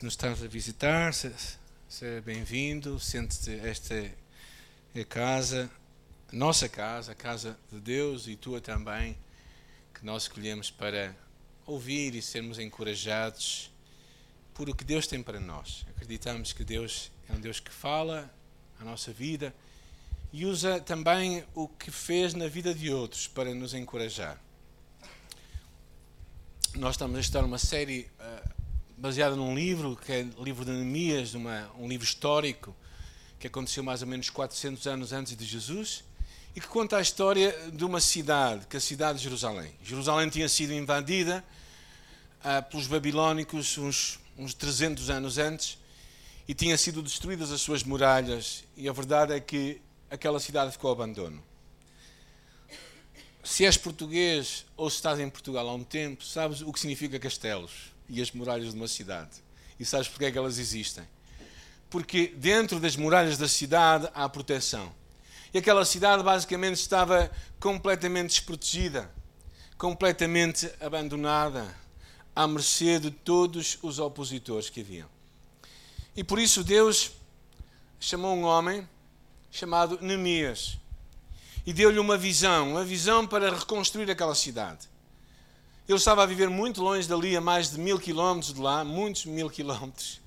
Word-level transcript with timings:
que 0.00 0.04
nos 0.06 0.14
estás 0.14 0.42
a 0.42 0.46
visitar, 0.46 1.12
seja 1.12 2.22
bem-vindo, 2.24 2.98
sente-te, 2.98 3.50
esta 3.50 3.94
é 4.94 5.04
casa, 5.04 5.70
nossa 6.32 6.70
casa, 6.70 7.12
a 7.12 7.14
casa 7.14 7.54
de 7.70 7.78
Deus 7.80 8.26
e 8.26 8.34
tua 8.34 8.62
também, 8.62 9.14
que 9.92 10.02
nós 10.02 10.22
escolhemos 10.22 10.70
para 10.70 11.14
ouvir 11.66 12.14
e 12.14 12.22
sermos 12.22 12.58
encorajados 12.58 13.70
por 14.54 14.70
o 14.70 14.74
que 14.74 14.84
Deus 14.84 15.06
tem 15.06 15.22
para 15.22 15.38
nós. 15.38 15.84
Acreditamos 15.90 16.54
que 16.54 16.64
Deus 16.64 17.12
é 17.28 17.34
um 17.34 17.38
Deus 17.38 17.60
que 17.60 17.70
fala 17.70 18.34
a 18.80 18.84
nossa 18.86 19.12
vida 19.12 19.54
e 20.32 20.46
usa 20.46 20.80
também 20.80 21.44
o 21.54 21.68
que 21.68 21.90
fez 21.90 22.32
na 22.32 22.48
vida 22.48 22.74
de 22.74 22.90
outros 22.90 23.28
para 23.28 23.54
nos 23.54 23.74
encorajar. 23.74 24.40
Nós 26.74 26.94
estamos 26.94 27.18
a 27.18 27.20
estudar 27.20 27.44
uma 27.44 27.58
série 27.58 28.08
uh, 28.18 28.49
baseada 29.00 29.34
num 29.34 29.54
livro, 29.54 29.96
que 29.96 30.12
é 30.12 30.26
o 30.36 30.44
livro 30.44 30.62
de 30.62 30.70
Neemias, 30.70 31.32
uma, 31.32 31.70
um 31.78 31.88
livro 31.88 32.04
histórico 32.04 32.76
que 33.38 33.46
aconteceu 33.46 33.82
mais 33.82 34.02
ou 34.02 34.08
menos 34.08 34.28
400 34.28 34.86
anos 34.86 35.12
antes 35.14 35.34
de 35.34 35.42
Jesus 35.42 36.04
e 36.54 36.60
que 36.60 36.66
conta 36.66 36.98
a 36.98 37.00
história 37.00 37.50
de 37.72 37.82
uma 37.82 37.98
cidade, 37.98 38.66
que 38.66 38.76
é 38.76 38.78
a 38.78 38.80
cidade 38.80 39.16
de 39.16 39.24
Jerusalém. 39.24 39.72
Jerusalém 39.82 40.28
tinha 40.28 40.48
sido 40.50 40.74
invadida 40.74 41.42
uh, 42.40 42.62
pelos 42.68 42.86
babilónicos 42.86 43.78
uns, 43.78 44.20
uns 44.36 44.52
300 44.52 45.08
anos 45.08 45.38
antes 45.38 45.78
e 46.46 46.52
tinha 46.52 46.76
sido 46.76 47.02
destruídas 47.02 47.50
as 47.50 47.62
suas 47.62 47.82
muralhas 47.82 48.64
e 48.76 48.86
a 48.86 48.92
verdade 48.92 49.32
é 49.32 49.40
que 49.40 49.80
aquela 50.10 50.38
cidade 50.38 50.72
ficou 50.72 50.92
abandono 50.92 51.42
se 53.42 53.64
és 53.64 53.78
português 53.78 54.66
ou 54.76 54.90
se 54.90 54.96
estás 54.96 55.18
em 55.18 55.30
Portugal 55.30 55.66
há 55.66 55.74
um 55.74 55.82
tempo, 55.82 56.22
sabes 56.22 56.60
o 56.60 56.70
que 56.70 56.78
significa 56.78 57.18
castelos 57.18 57.98
e 58.10 58.20
as 58.20 58.32
muralhas 58.32 58.72
de 58.72 58.76
uma 58.76 58.88
cidade. 58.88 59.30
E 59.78 59.84
sabes 59.84 60.08
porque 60.08 60.26
é 60.26 60.30
que 60.30 60.36
elas 60.36 60.58
existem. 60.58 61.04
Porque 61.88 62.26
dentro 62.36 62.78
das 62.78 62.96
muralhas 62.96 63.38
da 63.38 63.48
cidade 63.48 64.08
há 64.14 64.28
proteção. 64.28 64.92
E 65.54 65.58
aquela 65.58 65.84
cidade 65.84 66.22
basicamente 66.22 66.76
estava 66.76 67.30
completamente 67.58 68.30
desprotegida, 68.30 69.10
completamente 69.78 70.70
abandonada, 70.80 71.74
à 72.34 72.46
mercê 72.46 72.98
de 72.98 73.10
todos 73.10 73.78
os 73.82 73.98
opositores 73.98 74.68
que 74.68 74.80
haviam. 74.80 75.08
E 76.16 76.22
por 76.22 76.38
isso 76.38 76.62
Deus 76.62 77.12
chamou 77.98 78.36
um 78.36 78.44
homem 78.44 78.88
chamado 79.50 79.98
Neemias 80.00 80.78
e 81.66 81.72
deu-lhe 81.72 81.98
uma 81.98 82.16
visão, 82.16 82.70
uma 82.70 82.84
visão 82.84 83.26
para 83.26 83.54
reconstruir 83.54 84.10
aquela 84.10 84.34
cidade. 84.34 84.88
Ele 85.90 85.98
estava 85.98 86.22
a 86.22 86.26
viver 86.26 86.48
muito 86.48 86.80
longe 86.80 87.08
dali, 87.08 87.36
a 87.36 87.40
mais 87.40 87.72
de 87.72 87.80
mil 87.80 87.98
quilómetros 87.98 88.54
de 88.54 88.60
lá, 88.60 88.84
muitos 88.84 89.24
mil 89.24 89.50
quilómetros. 89.50 90.20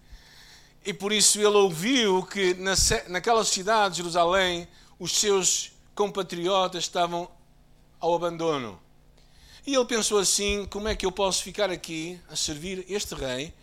E 0.86 0.94
por 0.94 1.14
isso 1.14 1.40
ele 1.40 1.56
ouviu 1.56 2.22
que 2.24 2.54
na, 2.56 2.74
naquela 3.08 3.46
cidade, 3.46 3.96
Jerusalém, 3.96 4.68
os 5.00 5.14
seus 5.14 5.72
compatriotas 5.96 6.84
estavam 6.84 7.32
ao 7.98 8.14
abandono. 8.14 8.78
E 9.66 9.74
ele 9.74 9.86
pensou 9.86 10.20
assim: 10.20 10.66
como 10.66 10.90
é 10.90 10.98
que 10.98 11.06
eu 11.06 11.14
posso 11.14 11.42
ficar 11.42 11.72
aqui 11.72 12.20
a 12.30 12.36
servir 12.36 12.86
este 12.90 13.16
rei 13.16 13.54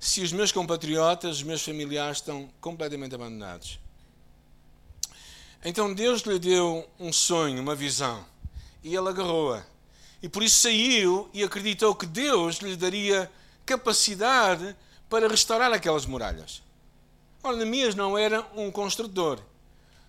se 0.00 0.22
os 0.22 0.32
meus 0.32 0.52
compatriotas, 0.52 1.36
os 1.36 1.42
meus 1.42 1.62
familiares 1.62 2.16
estão 2.16 2.48
completamente 2.62 3.14
abandonados? 3.14 3.78
Então 5.62 5.92
Deus 5.92 6.22
lhe 6.22 6.38
deu 6.38 6.88
um 6.98 7.12
sonho, 7.12 7.60
uma 7.60 7.74
visão, 7.74 8.24
e 8.82 8.96
ele 8.96 9.10
agarrou-a. 9.10 9.70
E 10.22 10.28
por 10.28 10.42
isso 10.42 10.60
saiu 10.60 11.28
e 11.34 11.42
acreditou 11.42 11.94
que 11.94 12.06
Deus 12.06 12.58
lhe 12.58 12.76
daria 12.76 13.30
capacidade 13.66 14.76
para 15.10 15.26
restaurar 15.28 15.72
aquelas 15.72 16.06
muralhas. 16.06 16.62
Ora, 17.42 17.56
Neemias 17.56 17.96
não 17.96 18.16
era 18.16 18.46
um 18.54 18.70
construtor. 18.70 19.40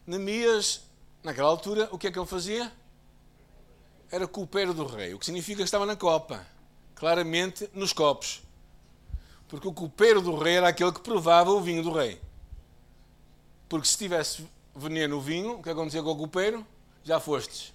Neemias, 0.05 0.81
naquela 1.23 1.49
altura, 1.49 1.89
o 1.91 1.97
que 1.97 2.07
é 2.07 2.11
que 2.11 2.19
ele 2.19 2.27
fazia? 2.27 2.71
Era 4.11 4.27
copeiro 4.27 4.71
do 4.71 4.85
rei, 4.85 5.15
o 5.15 5.19
que 5.19 5.25
significa 5.25 5.57
que 5.57 5.63
estava 5.63 5.87
na 5.87 5.95
copa, 5.95 6.45
claramente 6.93 7.67
nos 7.73 7.91
copos. 7.91 8.43
Porque 9.47 9.67
o 9.67 9.73
copeiro 9.73 10.21
do 10.21 10.35
rei 10.35 10.57
era 10.57 10.67
aquele 10.67 10.91
que 10.91 11.01
provava 11.01 11.49
o 11.49 11.59
vinho 11.59 11.81
do 11.81 11.91
rei. 11.91 12.21
Porque 13.67 13.87
se 13.87 13.97
tivesse 13.97 14.47
veneno 14.75 15.17
o 15.17 15.21
vinho, 15.21 15.53
o 15.53 15.63
que 15.63 15.69
acontecia 15.71 16.03
com 16.03 16.11
o 16.11 16.17
copeiro? 16.17 16.65
Já 17.03 17.19
fostes. 17.19 17.72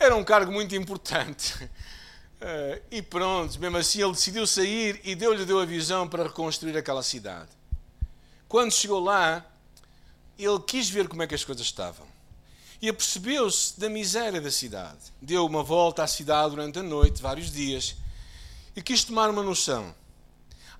Era 0.00 0.16
um 0.16 0.24
cargo 0.24 0.50
muito 0.50 0.74
importante. 0.74 1.54
Uh, 1.62 2.80
e 2.90 3.02
pronto, 3.02 3.60
mesmo 3.60 3.76
assim 3.76 4.02
ele 4.02 4.12
decidiu 4.12 4.46
sair 4.46 4.98
e 5.04 5.14
Deus 5.14 5.38
lhe 5.38 5.44
deu 5.44 5.60
a 5.60 5.66
visão 5.66 6.08
para 6.08 6.22
reconstruir 6.22 6.74
aquela 6.74 7.02
cidade. 7.02 7.50
Quando 8.48 8.72
chegou 8.72 8.98
lá, 8.98 9.44
ele 10.38 10.58
quis 10.60 10.88
ver 10.88 11.06
como 11.06 11.22
é 11.22 11.26
que 11.26 11.34
as 11.34 11.44
coisas 11.44 11.66
estavam. 11.66 12.06
E 12.80 12.88
apercebeu-se 12.88 13.78
da 13.78 13.90
miséria 13.90 14.40
da 14.40 14.50
cidade. 14.50 15.12
Deu 15.20 15.44
uma 15.44 15.62
volta 15.62 16.02
à 16.02 16.06
cidade 16.06 16.56
durante 16.56 16.78
a 16.78 16.82
noite, 16.82 17.20
vários 17.20 17.52
dias, 17.52 17.94
e 18.74 18.80
quis 18.80 19.04
tomar 19.04 19.28
uma 19.28 19.42
noção. 19.42 19.94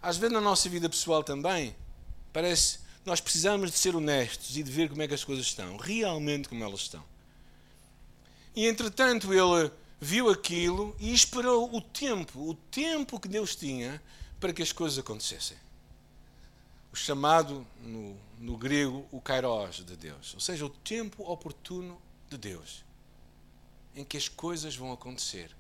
Às 0.01 0.17
vezes 0.17 0.33
na 0.33 0.41
nossa 0.41 0.67
vida 0.67 0.89
pessoal 0.89 1.23
também, 1.23 1.77
parece 2.33 2.79
nós 3.05 3.21
precisamos 3.21 3.71
de 3.71 3.77
ser 3.77 3.95
honestos 3.95 4.57
e 4.57 4.63
de 4.63 4.71
ver 4.71 4.89
como 4.89 5.03
é 5.03 5.09
que 5.09 5.15
as 5.15 5.25
coisas 5.25 5.45
estão, 5.45 5.77
realmente 5.77 6.49
como 6.49 6.65
elas 6.65 6.81
estão. 6.81 7.10
E 8.55 8.67
entretanto 8.67 9.33
ele 9.33 9.71
viu 10.01 10.31
aquilo 10.31 10.97
e 10.99 11.13
esperou 11.13 11.75
o 11.75 11.81
tempo, 11.81 12.49
o 12.49 12.55
tempo 12.55 13.21
que 13.21 13.29
Deus 13.29 13.55
tinha 13.55 14.03
para 14.39 14.53
que 14.53 14.63
as 14.63 14.73
coisas 14.73 14.99
acontecessem. 14.99 15.57
O 16.93 16.97
chamado 16.97 17.67
no, 17.83 18.17
no 18.39 18.57
grego 18.57 19.07
o 19.13 19.21
kairos 19.21 19.85
de 19.85 19.97
Deus, 19.97 20.35
ou 20.35 20.41
seja, 20.41 20.67
o 20.67 20.71
tempo 20.71 21.23
oportuno 21.31 22.01
de 22.29 22.37
Deus, 22.37 22.85
em 23.95 24.05
que 24.05 24.17
as 24.17 24.29
coisas 24.29 24.75
vão 24.75 24.93
acontecer. 24.93 25.51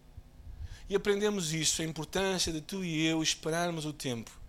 E 0.89 0.97
aprendemos 0.97 1.53
isso, 1.53 1.83
a 1.83 1.85
importância 1.85 2.53
de 2.53 2.61
tu 2.61 2.85
e 2.85 3.07
eu 3.07 3.23
esperarmos 3.23 3.85
o 3.85 3.93
tempo 3.93 4.41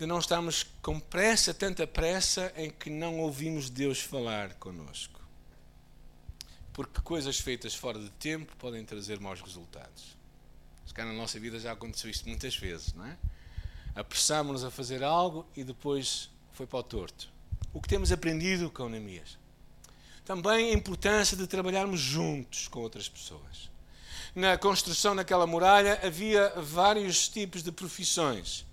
de 0.00 0.06
não 0.06 0.18
estarmos 0.18 0.64
com 0.80 0.98
pressa, 0.98 1.52
tanta 1.52 1.86
pressa, 1.86 2.50
em 2.56 2.70
que 2.70 2.88
não 2.88 3.18
ouvimos 3.18 3.68
Deus 3.68 4.00
falar 4.00 4.54
conosco. 4.54 5.19
Porque 6.72 7.00
coisas 7.00 7.38
feitas 7.38 7.74
fora 7.74 7.98
de 7.98 8.10
tempo 8.10 8.54
podem 8.56 8.84
trazer 8.84 9.18
maus 9.20 9.40
resultados. 9.40 10.16
Se 10.86 10.94
calhar 10.94 11.12
na 11.12 11.18
nossa 11.18 11.38
vida 11.38 11.58
já 11.58 11.72
aconteceu 11.72 12.10
isto 12.10 12.28
muitas 12.28 12.56
vezes, 12.56 12.92
não 12.94 13.06
é? 13.06 13.16
Apressámos-nos 13.94 14.64
a 14.64 14.70
fazer 14.70 15.02
algo 15.02 15.46
e 15.56 15.64
depois 15.64 16.30
foi 16.52 16.66
para 16.66 16.78
o 16.78 16.82
torto. 16.82 17.28
O 17.72 17.80
que 17.80 17.88
temos 17.88 18.10
aprendido 18.10 18.70
com 18.70 18.88
Neemias. 18.88 19.38
Também 20.24 20.70
a 20.70 20.74
importância 20.74 21.36
de 21.36 21.46
trabalharmos 21.46 22.00
juntos 22.00 22.68
com 22.68 22.80
outras 22.80 23.08
pessoas. 23.08 23.70
Na 24.34 24.56
construção 24.56 25.16
daquela 25.16 25.46
muralha 25.46 26.00
havia 26.04 26.50
vários 26.56 27.28
tipos 27.28 27.62
de 27.62 27.72
profissões 27.72 28.64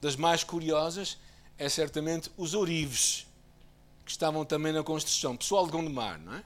das 0.00 0.16
mais 0.16 0.44
curiosas 0.44 1.18
é 1.58 1.68
certamente 1.68 2.30
os 2.36 2.52
ourives, 2.52 3.26
que 4.04 4.10
estavam 4.10 4.44
também 4.44 4.72
na 4.72 4.82
construção. 4.82 5.36
Pessoal 5.36 5.64
de 5.66 5.72
Gondomar, 5.72 6.20
não 6.20 6.34
é? 6.34 6.44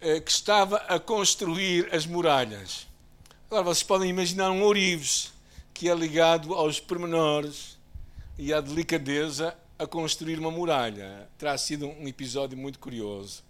Eh, 0.00 0.20
que 0.20 0.30
estava 0.30 0.76
a 0.76 1.00
construir 1.00 1.92
as 1.92 2.06
muralhas. 2.06 2.86
Agora 3.46 3.64
vocês 3.64 3.82
podem 3.82 4.08
imaginar 4.08 4.48
um 4.52 4.62
ourives 4.62 5.32
que 5.74 5.88
é 5.88 5.94
ligado 5.94 6.54
aos 6.54 6.78
pormenores 6.78 7.76
e 8.38 8.52
à 8.54 8.60
delicadeza 8.60 9.58
a 9.76 9.88
construir 9.88 10.38
uma 10.38 10.52
muralha. 10.52 11.28
Terá 11.36 11.58
sido 11.58 11.88
um 11.88 12.06
episódio 12.06 12.56
muito 12.56 12.78
curioso. 12.78 13.42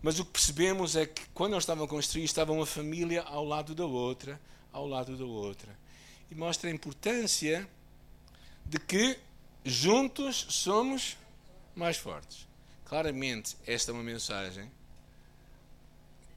Mas 0.00 0.18
o 0.18 0.24
que 0.24 0.30
percebemos 0.30 0.96
é 0.96 1.04
que 1.04 1.26
quando 1.34 1.52
eles 1.52 1.64
estavam 1.64 1.84
a 1.84 1.88
construir, 1.88 2.24
estava 2.24 2.50
uma 2.50 2.64
família 2.64 3.20
ao 3.24 3.44
lado 3.44 3.74
da 3.74 3.84
outra, 3.84 4.40
ao 4.72 4.86
lado 4.86 5.18
da 5.18 5.26
outra. 5.26 5.78
E 6.30 6.34
mostra 6.34 6.70
a 6.70 6.72
importância 6.72 7.68
de 8.64 8.78
que 8.78 9.18
juntos 9.66 10.46
somos 10.48 11.18
mais 11.76 11.98
fortes. 11.98 12.48
Claramente, 12.86 13.54
esta 13.66 13.90
é 13.90 13.94
uma 13.94 14.02
mensagem 14.02 14.77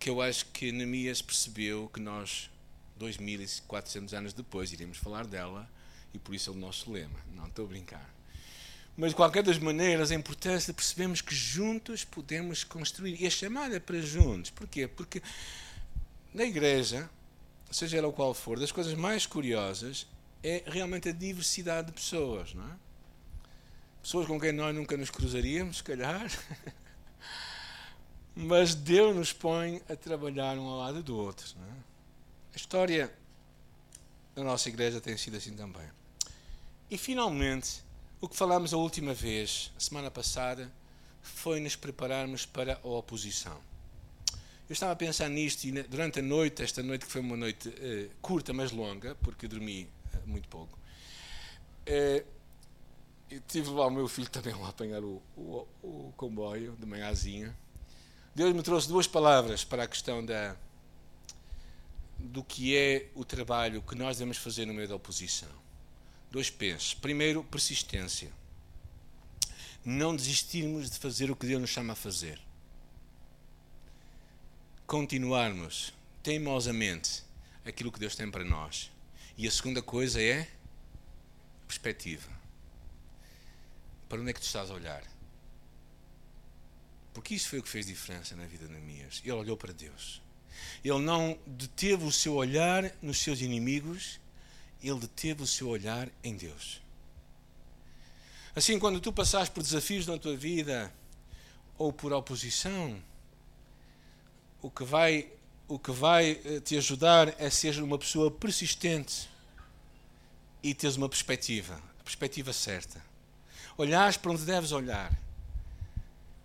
que 0.01 0.09
eu 0.09 0.19
acho 0.19 0.47
que 0.47 0.71
Neemias 0.71 1.21
percebeu 1.21 1.87
que 1.93 1.99
nós, 1.99 2.49
2400 2.97 4.15
anos 4.15 4.33
depois, 4.33 4.73
iremos 4.73 4.97
falar 4.97 5.27
dela 5.27 5.69
e 6.11 6.17
por 6.17 6.33
isso 6.33 6.49
é 6.49 6.53
o 6.53 6.55
nosso 6.55 6.91
lema. 6.91 7.19
Não 7.35 7.45
estou 7.45 7.65
a 7.65 7.67
brincar. 7.67 8.11
Mas, 8.97 9.11
de 9.11 9.15
qualquer 9.15 9.43
das 9.43 9.59
maneiras, 9.59 10.09
a 10.09 10.15
importância 10.15 10.73
de 10.73 10.75
percebermos 10.75 11.21
que 11.21 11.35
juntos 11.35 12.03
podemos 12.03 12.63
construir. 12.63 13.21
E 13.21 13.27
a 13.27 13.29
chamada 13.29 13.75
é 13.75 13.79
para 13.79 14.01
juntos. 14.01 14.49
Porquê? 14.49 14.87
Porque 14.87 15.21
na 16.33 16.45
igreja, 16.45 17.07
seja 17.69 17.99
ela 17.99 18.11
qual 18.11 18.33
for, 18.33 18.59
das 18.59 18.71
coisas 18.71 18.95
mais 18.95 19.27
curiosas 19.27 20.07
é 20.43 20.63
realmente 20.65 21.09
a 21.09 21.11
diversidade 21.11 21.87
de 21.87 21.93
pessoas, 21.93 22.55
não 22.55 22.63
é? 22.63 22.73
Pessoas 24.01 24.25
com 24.25 24.39
quem 24.39 24.51
nós 24.51 24.73
nunca 24.73 24.97
nos 24.97 25.11
cruzaríamos, 25.11 25.77
se 25.77 25.83
calhar. 25.83 26.27
Mas 28.35 28.73
Deus 28.73 29.15
nos 29.15 29.33
põe 29.33 29.81
a 29.89 29.95
trabalhar 29.95 30.57
um 30.57 30.67
ao 30.67 30.77
lado 30.77 31.03
do 31.03 31.17
outro. 31.17 31.45
É? 31.57 31.73
A 32.53 32.55
história 32.55 33.13
na 34.35 34.43
nossa 34.43 34.69
igreja 34.69 35.01
tem 35.01 35.17
sido 35.17 35.37
assim 35.37 35.53
também. 35.53 35.87
E 36.89 36.97
finalmente, 36.97 37.83
o 38.19 38.27
que 38.27 38.35
falámos 38.35 38.73
a 38.73 38.77
última 38.77 39.13
vez, 39.13 39.71
a 39.77 39.79
semana 39.79 40.11
passada, 40.11 40.71
foi 41.21 41.59
nos 41.59 41.75
prepararmos 41.75 42.45
para 42.45 42.79
a 42.83 42.87
oposição. 42.87 43.59
Eu 44.69 44.73
estava 44.73 44.93
a 44.93 44.95
pensar 44.95 45.27
nisto 45.29 45.65
e 45.65 45.83
durante 45.83 46.19
a 46.19 46.21
noite, 46.21 46.63
esta 46.63 46.81
noite 46.81 47.05
que 47.05 47.11
foi 47.11 47.21
uma 47.21 47.35
noite 47.35 47.67
uh, 47.67 48.09
curta, 48.21 48.53
mas 48.53 48.71
longa, 48.71 49.15
porque 49.15 49.47
dormi 49.47 49.83
uh, 50.13 50.27
muito 50.27 50.47
pouco, 50.47 50.79
uh, 51.87 52.25
tive 53.47 53.69
lá 53.69 53.87
o 53.87 53.91
meu 53.91 54.07
filho 54.07 54.29
também 54.29 54.53
lá 54.53 54.67
a 54.67 54.69
apanhar 54.69 55.03
o, 55.03 55.21
o, 55.35 55.67
o 55.83 56.13
comboio 56.15 56.75
de 56.79 56.85
manhãzinha. 56.85 57.55
Deus 58.33 58.53
me 58.53 58.63
trouxe 58.63 58.87
duas 58.87 59.07
palavras 59.07 59.63
para 59.63 59.83
a 59.83 59.87
questão 59.87 60.25
da, 60.25 60.55
do 62.17 62.43
que 62.43 62.77
é 62.77 63.09
o 63.13 63.25
trabalho 63.25 63.81
que 63.81 63.93
nós 63.93 64.17
devemos 64.17 64.37
fazer 64.37 64.65
no 64.65 64.73
meio 64.73 64.87
da 64.87 64.95
oposição. 64.95 65.49
Dois 66.31 66.49
P's. 66.49 66.93
Primeiro, 66.93 67.43
persistência. 67.43 68.31
Não 69.83 70.15
desistirmos 70.15 70.89
de 70.89 70.97
fazer 70.97 71.29
o 71.29 71.35
que 71.35 71.45
Deus 71.45 71.59
nos 71.59 71.69
chama 71.69 71.91
a 71.91 71.95
fazer. 71.95 72.39
Continuarmos 74.87 75.93
teimosamente 76.23 77.23
aquilo 77.65 77.91
que 77.91 77.99
Deus 77.99 78.15
tem 78.15 78.31
para 78.31 78.45
nós. 78.45 78.89
E 79.37 79.45
a 79.45 79.51
segunda 79.51 79.81
coisa 79.81 80.21
é 80.21 80.47
perspectiva. 81.67 82.29
Para 84.07 84.21
onde 84.21 84.29
é 84.29 84.33
que 84.33 84.39
tu 84.39 84.45
estás 84.45 84.69
a 84.69 84.73
olhar? 84.73 85.10
Porque 87.13 87.35
isso 87.35 87.49
foi 87.49 87.59
o 87.59 87.63
que 87.63 87.69
fez 87.69 87.85
diferença 87.85 88.35
na 88.35 88.45
vida 88.45 88.67
de 88.67 88.73
Neemias. 88.73 89.21
Ele 89.23 89.33
olhou 89.33 89.57
para 89.57 89.73
Deus. 89.73 90.21
Ele 90.83 90.99
não 90.99 91.37
deteve 91.45 92.05
o 92.05 92.11
seu 92.11 92.35
olhar 92.35 92.91
nos 93.01 93.19
seus 93.19 93.41
inimigos, 93.41 94.19
ele 94.81 94.99
deteve 94.99 95.43
o 95.43 95.47
seu 95.47 95.67
olhar 95.67 96.09
em 96.23 96.35
Deus. 96.35 96.81
Assim, 98.55 98.77
quando 98.79 98.99
tu 98.99 99.13
passares 99.13 99.49
por 99.49 99.63
desafios 99.63 100.07
na 100.07 100.17
tua 100.17 100.35
vida 100.35 100.91
ou 101.77 101.93
por 101.93 102.11
oposição, 102.11 103.01
o 104.61 104.69
que 104.69 104.83
vai, 104.83 105.31
o 105.67 105.79
que 105.79 105.91
vai 105.91 106.39
eh, 106.43 106.59
te 106.59 106.77
ajudar 106.77 107.33
é 107.39 107.49
ser 107.49 107.81
uma 107.81 107.97
pessoa 107.97 108.29
persistente 108.29 109.29
e 110.61 110.73
teres 110.73 110.97
uma 110.97 111.07
perspectiva, 111.07 111.81
a 111.99 112.03
perspectiva 112.03 112.51
certa. 112.51 113.03
Olhares 113.77 114.17
para 114.17 114.31
onde 114.31 114.43
deves 114.43 114.71
olhar, 114.71 115.17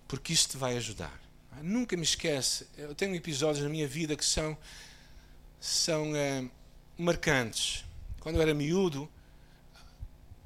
porque 0.09 0.33
isso 0.33 0.49
te 0.49 0.57
vai 0.57 0.77
ajudar. 0.77 1.21
Nunca 1.63 1.97
me 1.97 2.03
esquece. 2.03 2.67
Eu 2.77 2.95
tenho 2.95 3.15
episódios 3.15 3.65
na 3.65 3.71
minha 3.71 3.89
vida 3.89 4.15
que 4.15 4.25
são, 4.25 4.57
são 5.59 6.15
é, 6.15 6.45
marcantes. 6.99 7.85
Quando 8.21 8.37
eu 8.37 8.43
era 8.43 8.53
miúdo, 8.53 9.09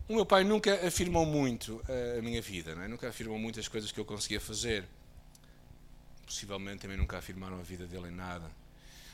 o 0.08 0.14
meu 0.14 0.26
pai 0.26 0.44
nunca 0.44 0.86
afirmou 0.86 1.24
muito 1.24 1.82
eh, 1.88 2.16
a 2.18 2.22
minha 2.22 2.42
vida, 2.42 2.72
é? 2.72 2.88
nunca 2.88 3.08
afirmou 3.08 3.38
muitas 3.38 3.68
coisas 3.68 3.90
que 3.92 3.98
eu 3.98 4.04
conseguia 4.04 4.40
fazer. 4.40 4.84
Possivelmente 6.26 6.80
também 6.82 6.96
nunca 6.96 7.18
afirmaram 7.18 7.58
a 7.58 7.62
vida 7.62 7.86
dele 7.86 8.08
em 8.08 8.12
nada. 8.12 8.50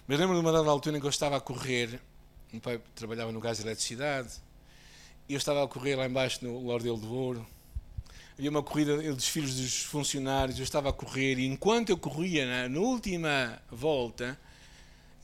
Mas 0.07 0.19
lembro 0.19 0.35
de 0.35 0.41
uma 0.41 0.53
dada 0.53 0.69
altura 0.69 0.97
em 0.97 1.01
que 1.01 1.07
eu 1.07 1.11
estava 1.11 1.37
a 1.37 1.41
correr. 1.41 2.01
O 2.51 2.57
meu 2.57 2.61
pai 2.61 2.81
trabalhava 2.95 3.33
no 3.33 3.41
gás 3.41 3.59
de 3.59 3.65
eletricidade. 3.65 4.35
E 5.29 5.35
eu 5.35 5.39
estava 5.39 5.65
a 5.65 5.69
correr 5.69 5.97
lá 5.97 6.07
embaixo 6.07 6.45
no 6.45 6.59
Lordelo 6.61 6.97
do 6.99 7.13
Ouro 7.13 7.47
havia 8.39 8.51
uma 8.51 8.63
corrida 8.63 8.97
dos 9.15 9.29
filhos 9.29 9.57
dos 9.57 9.83
funcionários, 9.83 10.59
eu 10.59 10.65
estava 10.65 10.91
a 10.91 10.93
correr, 10.93 11.39
e 11.39 11.47
enquanto 11.47 11.91
eu 11.91 11.97
corria 11.97 12.47
na, 12.47 12.69
na 12.69 12.81
última 12.81 13.61
volta, 13.71 14.39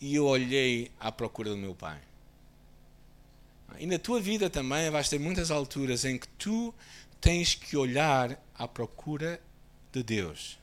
e 0.01 0.15
eu 0.15 0.27
olhei 0.27 0.91
à 0.99 1.13
procura 1.13 1.51
do 1.51 1.57
meu 1.57 1.75
pai. 1.75 2.01
E 3.79 3.87
na 3.87 3.99
tua 3.99 4.21
vida 4.21 4.51
também 4.51 4.91
vais 4.91 5.09
ter 5.09 5.19
muitas 5.19 5.51
alturas 5.51 6.05
em 6.05 6.19
que 6.19 6.29
tu 6.29 6.75
tens 7.21 7.55
que 7.55 7.77
olhar 7.77 8.39
à 8.55 8.67
procura 8.67 9.41
de 9.93 10.03
Deus. 10.03 10.59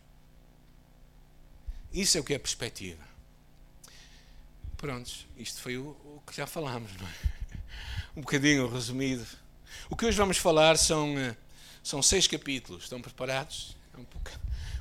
Isso 1.94 2.18
é 2.18 2.22
o 2.22 2.24
que 2.24 2.34
é 2.34 2.40
perspectiva. 2.40 3.04
Prontos, 4.78 5.28
isto 5.38 5.62
foi 5.62 5.78
o, 5.78 5.90
o 5.90 6.22
que 6.25 6.36
já 6.36 6.45
falámos, 6.45 6.92
não 6.98 7.07
é? 7.07 7.13
Um 8.18 8.22
bocadinho 8.22 8.68
resumido. 8.68 9.25
O 9.90 9.95
que 9.95 10.06
hoje 10.06 10.18
vamos 10.18 10.38
falar 10.38 10.78
são 10.78 11.18
eh, 11.18 11.36
são 11.89 12.03
seis 12.03 12.27
capítulos. 12.27 12.83
Estão 12.83 13.01
preparados? 13.01 13.75
É 13.95 13.97
um. 13.97 14.06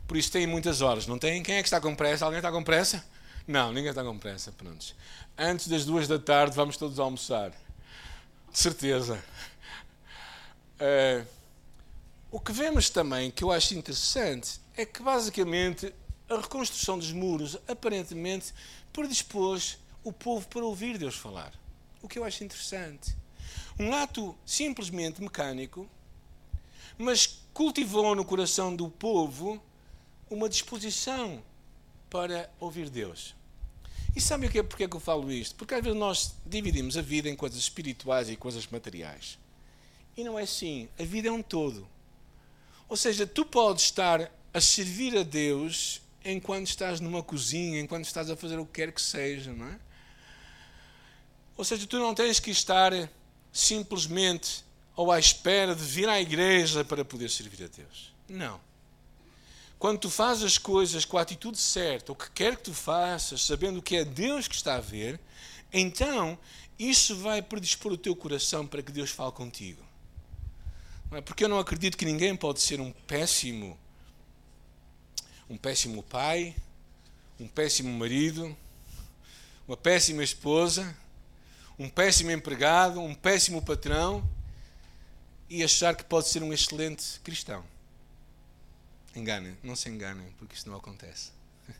Por 0.06 0.16
isso 0.16 0.30
têm 0.30 0.46
muitas 0.46 0.82
horas, 0.82 1.06
não 1.06 1.18
têm? 1.18 1.42
Quem 1.42 1.56
é 1.56 1.62
que 1.62 1.66
está 1.66 1.80
com 1.80 1.94
pressa? 1.94 2.26
Alguém 2.26 2.38
está 2.38 2.52
com 2.52 2.62
pressa? 2.62 3.02
Não, 3.46 3.72
ninguém 3.72 3.88
está 3.88 4.04
com 4.04 4.18
pressa. 4.18 4.52
Pronto. 4.52 4.94
Antes 5.36 5.68
das 5.68 5.86
duas 5.86 6.06
da 6.06 6.18
tarde 6.18 6.54
vamos 6.54 6.76
todos 6.76 6.98
almoçar. 6.98 7.50
De 8.52 8.58
certeza. 8.58 9.22
Uh, 10.78 11.26
o 12.30 12.38
que 12.38 12.52
vemos 12.52 12.90
também, 12.90 13.30
que 13.30 13.42
eu 13.42 13.50
acho 13.50 13.74
interessante, 13.74 14.60
é 14.76 14.84
que 14.84 15.02
basicamente 15.02 15.94
a 16.28 16.36
reconstrução 16.36 16.98
dos 16.98 17.10
muros 17.10 17.56
aparentemente 17.66 18.52
predispôs 18.92 19.78
o 20.04 20.12
povo 20.12 20.46
para 20.46 20.64
ouvir 20.64 20.98
Deus 20.98 21.14
falar. 21.14 21.54
O 22.02 22.08
que 22.08 22.18
eu 22.18 22.24
acho 22.24 22.44
interessante. 22.44 23.16
Um 23.78 23.94
ato 23.94 24.36
simplesmente 24.44 25.22
mecânico 25.22 25.88
mas 26.98 27.40
cultivou 27.54 28.14
no 28.14 28.24
coração 28.24 28.74
do 28.74 28.88
povo 28.90 29.62
uma 30.28 30.48
disposição 30.48 31.42
para 32.10 32.50
ouvir 32.58 32.90
Deus. 32.90 33.34
E 34.16 34.20
sabe 34.20 34.46
o 34.46 34.50
que 34.50 34.58
é, 34.58 34.62
porque 34.62 34.84
é 34.84 34.88
que 34.88 34.96
eu 34.96 35.00
falo 35.00 35.30
isto? 35.30 35.54
Porque 35.54 35.74
às 35.74 35.82
vezes 35.82 35.98
nós 35.98 36.34
dividimos 36.44 36.96
a 36.96 37.02
vida 37.02 37.28
em 37.28 37.36
coisas 37.36 37.58
espirituais 37.58 38.28
e 38.28 38.36
coisas 38.36 38.66
materiais. 38.66 39.38
E 40.16 40.24
não 40.24 40.38
é 40.38 40.42
assim. 40.42 40.88
A 40.98 41.04
vida 41.04 41.28
é 41.28 41.32
um 41.32 41.42
todo. 41.42 41.88
Ou 42.88 42.96
seja, 42.96 43.26
tu 43.26 43.44
podes 43.44 43.84
estar 43.84 44.30
a 44.52 44.60
servir 44.60 45.16
a 45.16 45.22
Deus 45.22 46.00
enquanto 46.24 46.66
estás 46.66 47.00
numa 47.00 47.22
cozinha, 47.22 47.80
enquanto 47.80 48.06
estás 48.06 48.28
a 48.28 48.36
fazer 48.36 48.58
o 48.58 48.66
que 48.66 48.72
quer 48.72 48.92
que 48.92 49.00
seja, 49.00 49.52
não 49.52 49.66
é? 49.66 49.78
Ou 51.56 51.64
seja, 51.64 51.86
tu 51.86 51.98
não 51.98 52.14
tens 52.14 52.40
que 52.40 52.50
estar 52.50 52.92
simplesmente 53.52 54.64
ou 54.98 55.12
à 55.12 55.18
espera 55.20 55.76
de 55.76 55.84
vir 55.84 56.08
à 56.08 56.20
igreja 56.20 56.84
para 56.84 57.04
poder 57.04 57.30
servir 57.30 57.64
a 57.64 57.68
Deus. 57.68 58.12
Não. 58.28 58.60
Quando 59.78 60.00
tu 60.00 60.10
fazes 60.10 60.42
as 60.42 60.58
coisas 60.58 61.04
com 61.04 61.16
a 61.16 61.20
atitude 61.20 61.56
certa, 61.56 62.10
o 62.10 62.16
que 62.16 62.28
quer 62.32 62.56
que 62.56 62.64
tu 62.64 62.74
faças, 62.74 63.44
sabendo 63.44 63.80
que 63.80 63.94
é 63.94 64.04
Deus 64.04 64.48
que 64.48 64.56
está 64.56 64.74
a 64.74 64.80
ver, 64.80 65.20
então 65.72 66.36
isso 66.76 67.14
vai 67.14 67.40
predispor 67.40 67.92
o 67.92 67.96
teu 67.96 68.16
coração 68.16 68.66
para 68.66 68.82
que 68.82 68.90
Deus 68.90 69.10
fale 69.10 69.30
contigo. 69.30 69.80
Não 71.08 71.18
é? 71.18 71.20
Porque 71.20 71.44
eu 71.44 71.48
não 71.48 71.60
acredito 71.60 71.96
que 71.96 72.04
ninguém 72.04 72.34
pode 72.34 72.60
ser 72.60 72.80
um 72.80 72.90
péssimo, 72.90 73.78
um 75.48 75.56
péssimo 75.56 76.02
pai, 76.02 76.56
um 77.38 77.46
péssimo 77.46 77.96
marido, 77.96 78.56
uma 79.68 79.76
péssima 79.76 80.24
esposa, 80.24 80.92
um 81.78 81.88
péssimo 81.88 82.32
empregado, 82.32 83.00
um 83.00 83.14
péssimo 83.14 83.62
patrão 83.62 84.28
e 85.48 85.64
achar 85.64 85.96
que 85.96 86.04
pode 86.04 86.28
ser 86.28 86.42
um 86.42 86.52
excelente 86.52 87.20
cristão. 87.20 87.64
Enganem, 89.14 89.56
não 89.62 89.74
se 89.74 89.88
enganem, 89.88 90.30
porque 90.38 90.54
isso 90.54 90.68
não 90.68 90.76
acontece. 90.76 91.32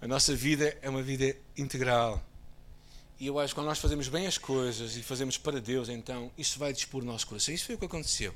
A 0.00 0.06
nossa 0.06 0.34
vida 0.34 0.76
é 0.82 0.88
uma 0.88 1.02
vida 1.02 1.36
integral. 1.56 2.22
E 3.18 3.26
eu 3.26 3.38
acho 3.38 3.54
que 3.54 3.60
quando 3.60 3.68
nós 3.68 3.78
fazemos 3.78 4.08
bem 4.08 4.26
as 4.26 4.36
coisas 4.36 4.96
e 4.96 5.02
fazemos 5.02 5.38
para 5.38 5.60
Deus, 5.60 5.88
então 5.88 6.30
isso 6.36 6.58
vai 6.58 6.72
dispor 6.72 7.02
o 7.02 7.06
nosso 7.06 7.26
coração. 7.26 7.54
Isso 7.54 7.66
foi 7.66 7.76
o 7.76 7.78
que 7.78 7.84
aconteceu. 7.84 8.34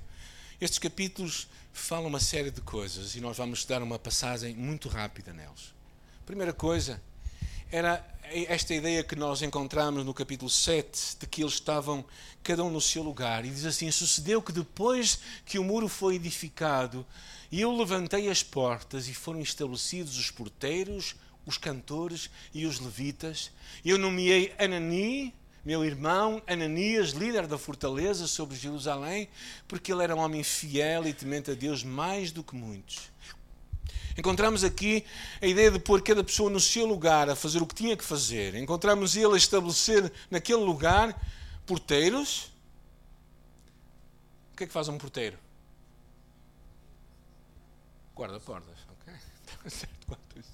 Estes 0.61 0.79
capítulos 0.79 1.49
falam 1.73 2.07
uma 2.07 2.21
série 2.21 2.51
de 2.51 2.61
coisas 2.61 3.17
e 3.17 3.21
nós 3.21 3.37
vamos 3.37 3.65
dar 3.65 3.83
uma 3.83 3.99
passagem 3.99 4.55
muito 4.55 4.89
rápida 4.89 5.33
neles. 5.33 5.75
Primeira 6.25 6.53
coisa 6.53 7.03
era 7.71 8.05
esta 8.31 8.75
ideia 8.75 9.05
que 9.05 9.17
nós 9.17 9.43
encontramos 9.43 10.05
no 10.05 10.15
capítulo 10.15 10.51
7, 10.51 11.17
de 11.21 11.27
que 11.27 11.43
eles 11.43 11.55
estavam 11.55 12.05
cada 12.43 12.63
um 12.65 12.71
no 12.71 12.81
seu 12.81 13.03
lugar. 13.03 13.45
E 13.45 13.51
diz 13.51 13.65
assim: 13.65 13.91
Sucedeu 13.91 14.43
que 14.43 14.53
depois 14.53 15.21
que 15.45 15.59
o 15.59 15.65
muro 15.65 15.89
foi 15.89 16.17
edificado, 16.17 17.07
eu 17.51 17.75
levantei 17.77 18.29
as 18.29 18.43
portas 18.43 19.09
e 19.09 19.15
foram 19.15 19.41
estabelecidos 19.41 20.19
os 20.19 20.31
porteiros, 20.31 21.15
os 21.45 21.59
cantores 21.59 22.31
e 22.53 22.67
os 22.67 22.81
levitas. 22.81 23.51
Eu 23.85 23.99
nomeei 23.99 24.53
Anani, 24.59 25.33
meu 25.65 25.85
irmão 25.85 26.43
Ananias, 26.47 27.11
líder 27.11 27.47
da 27.47 27.59
fortaleza 27.59 28.27
sobre 28.27 28.57
Jerusalém, 28.57 29.29
porque 29.67 29.93
ele 29.93 30.03
era 30.03 30.15
um 30.15 30.21
homem 30.21 30.43
fiel 30.43 31.07
e 31.07 31.13
temente 31.13 31.51
a 31.51 31.55
Deus 31.55 31.83
mais 31.83 32.31
do 32.33 32.43
que 32.43 32.55
muitos. 32.55 33.11
Encontramos 34.17 34.65
aqui 34.65 35.05
a 35.43 35.47
ideia 35.47 35.71
de 35.71 35.79
pôr 35.79 36.03
cada 36.03 36.25
pessoa 36.25 36.49
no 36.49 36.59
seu 36.59 36.87
lugar, 36.87 37.29
a 37.29 37.37
fazer 37.37 37.63
o 37.63 37.67
que 37.67 37.75
tinha 37.75 37.97
que 37.97 38.05
fazer. 38.05 38.55
Encontramos 38.55 39.15
ele 39.15 39.35
a 39.35 39.37
estabelecer 39.37 40.11
naquele 40.31 40.63
lugar 40.63 41.15
porteiros. 41.67 42.51
O 44.53 44.57
que 44.57 44.65
é 44.65 44.67
que 44.67 44.73
faz 44.73 44.89
um 44.89 44.97
porteiro? 44.97 45.39
Guarda-portas. 48.17 48.79
Okay? 49.03 49.89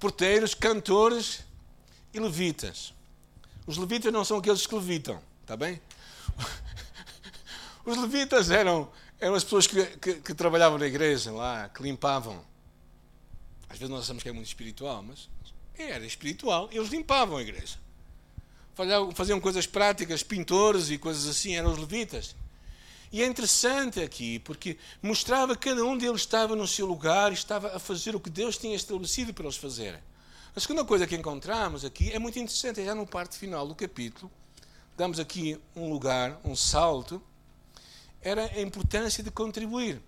Porteiros, 0.00 0.52
cantores 0.52 1.44
e 2.12 2.18
levitas. 2.18 2.92
Os 3.64 3.76
levitas 3.76 4.12
não 4.12 4.24
são 4.24 4.38
aqueles 4.38 4.66
que 4.66 4.74
levitam, 4.74 5.22
está 5.42 5.56
bem? 5.56 5.80
Os 7.86 7.96
levitas 7.96 8.50
eram, 8.50 8.90
eram 9.20 9.34
as 9.34 9.44
pessoas 9.44 9.68
que, 9.68 9.84
que, 9.98 10.14
que 10.14 10.34
trabalhavam 10.34 10.78
na 10.78 10.86
igreja 10.86 11.30
lá, 11.30 11.68
que 11.68 11.82
limpavam. 11.82 12.44
Às 13.72 13.78
vezes 13.78 13.88
nós 13.88 14.04
achamos 14.04 14.22
que 14.22 14.28
é 14.28 14.32
muito 14.32 14.46
espiritual, 14.46 15.02
mas 15.02 15.30
era 15.76 16.04
espiritual. 16.04 16.68
Eles 16.70 16.90
limpavam 16.90 17.38
a 17.38 17.42
igreja. 17.42 17.78
Faziam 19.14 19.40
coisas 19.40 19.66
práticas, 19.66 20.22
pintores 20.22 20.90
e 20.90 20.98
coisas 20.98 21.26
assim, 21.26 21.56
eram 21.56 21.72
os 21.72 21.78
levitas. 21.78 22.36
E 23.10 23.22
é 23.22 23.26
interessante 23.26 24.00
aqui, 24.00 24.38
porque 24.40 24.78
mostrava 25.02 25.56
que 25.56 25.68
cada 25.70 25.84
um 25.84 25.96
deles 25.96 26.20
estava 26.20 26.54
no 26.54 26.66
seu 26.66 26.86
lugar 26.86 27.30
e 27.30 27.34
estava 27.34 27.74
a 27.74 27.78
fazer 27.78 28.14
o 28.14 28.20
que 28.20 28.30
Deus 28.30 28.58
tinha 28.58 28.76
estabelecido 28.76 29.32
para 29.32 29.44
eles 29.44 29.56
fazerem. 29.56 30.00
A 30.54 30.60
segunda 30.60 30.84
coisa 30.84 31.06
que 31.06 31.16
encontramos 31.16 31.82
aqui 31.84 32.12
é 32.12 32.18
muito 32.18 32.38
interessante, 32.38 32.80
é 32.80 32.84
já 32.84 32.94
no 32.94 33.06
parte 33.06 33.38
final 33.38 33.66
do 33.66 33.74
capítulo. 33.74 34.30
Damos 34.96 35.18
aqui 35.18 35.58
um 35.74 35.90
lugar, 35.90 36.38
um 36.44 36.54
salto, 36.54 37.22
era 38.20 38.44
a 38.44 38.60
importância 38.60 39.24
de 39.24 39.30
contribuir. 39.30 40.00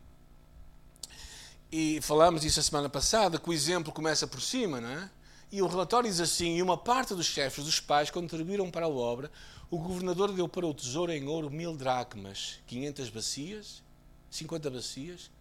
E 1.76 2.00
falámos 2.00 2.42
disso 2.42 2.60
a 2.60 2.62
semana 2.62 2.88
passada, 2.88 3.36
que 3.36 3.50
o 3.50 3.52
exemplo 3.52 3.92
começa 3.92 4.28
por 4.28 4.40
cima, 4.40 4.80
não 4.80 4.90
é? 4.90 5.10
E 5.50 5.60
o 5.60 5.66
relatório 5.66 6.08
diz 6.08 6.20
assim: 6.20 6.54
e 6.54 6.62
uma 6.62 6.78
parte 6.78 7.16
dos 7.16 7.26
chefes 7.26 7.64
dos 7.64 7.80
pais 7.80 8.12
contribuíram 8.12 8.70
para 8.70 8.86
a 8.86 8.88
obra. 8.88 9.28
O 9.68 9.78
governador 9.78 10.30
deu 10.30 10.48
para 10.48 10.64
o 10.64 10.72
tesouro 10.72 11.10
em 11.10 11.26
ouro 11.26 11.50
mil 11.50 11.76
dracmas, 11.76 12.60
500 12.68 13.10
bacias, 13.10 13.82
50 14.30 14.70
bacias, 14.70 15.32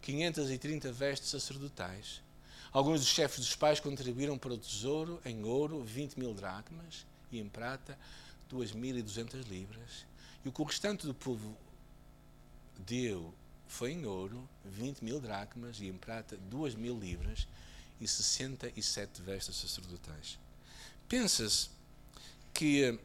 530 0.00 0.90
vestes 0.90 1.28
sacerdotais. 1.28 2.22
Alguns 2.72 3.00
dos 3.00 3.10
chefes 3.10 3.40
dos 3.40 3.54
pais 3.54 3.78
contribuíram 3.78 4.38
para 4.38 4.54
o 4.54 4.56
tesouro 4.56 5.20
em 5.22 5.44
ouro 5.44 5.84
20 5.84 6.18
mil 6.18 6.32
dracmas 6.32 7.04
e 7.30 7.38
em 7.38 7.46
prata 7.46 7.98
2.200 8.50 9.46
libras. 9.50 10.06
E 10.42 10.48
o 10.48 10.52
que 10.52 10.62
o 10.62 10.64
restante 10.64 11.06
do 11.06 11.12
povo 11.12 11.54
deu 12.86 13.34
foi 13.66 13.92
em 13.92 14.04
ouro 14.04 14.48
20 14.64 15.04
mil 15.04 15.20
dracmas 15.20 15.80
e 15.80 15.86
em 15.86 15.96
prata 15.96 16.36
2 16.36 16.74
mil 16.74 16.98
libras 16.98 17.46
e 18.00 18.06
67 18.06 19.22
vestes 19.22 19.56
sacerdotais. 19.56 20.38
Pensa-se 21.08 21.68
que 22.52 22.98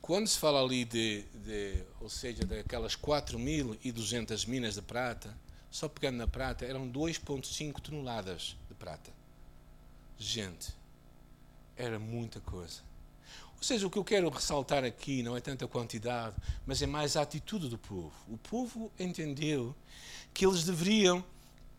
quando 0.00 0.28
se 0.28 0.38
fala 0.38 0.62
ali 0.62 0.84
de, 0.84 1.22
de 1.34 1.82
ou 2.00 2.08
seja, 2.08 2.44
daquelas 2.44 2.94
4.200 2.94 4.46
minas 4.46 4.74
de 4.74 4.82
prata, 4.82 5.36
só 5.70 5.88
pegando 5.88 6.18
na 6.18 6.26
prata, 6.26 6.64
eram 6.64 6.88
2,5 6.88 7.80
toneladas 7.80 8.56
de 8.68 8.74
prata. 8.74 9.10
Gente, 10.18 10.72
era 11.76 11.98
muita 11.98 12.40
coisa. 12.40 12.82
Ou 13.56 13.62
seja, 13.62 13.86
o 13.86 13.90
que 13.90 13.98
eu 13.98 14.04
quero 14.04 14.28
ressaltar 14.28 14.84
aqui 14.84 15.22
não 15.22 15.36
é 15.36 15.40
tanta 15.40 15.66
quantidade, 15.66 16.36
mas 16.66 16.82
é 16.82 16.86
mais 16.86 17.16
a 17.16 17.22
atitude 17.22 17.68
do 17.68 17.78
povo. 17.78 18.12
O 18.28 18.36
povo 18.36 18.92
entendeu 18.98 19.74
que 20.32 20.46
eles 20.46 20.64
deveriam 20.64 21.24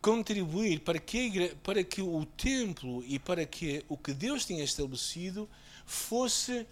contribuir 0.02 0.82
para 0.82 1.00
que, 1.00 1.56
para 1.64 1.84
que 1.84 2.02
o 2.02 2.26
templo 2.26 3.04
e 3.06 3.20
para 3.20 3.46
que 3.46 3.84
o 3.88 3.98
que 3.98 4.14
Deus 4.14 4.46
tinha 4.46 4.64
estabelecido 4.64 5.50
fosse 5.86 6.66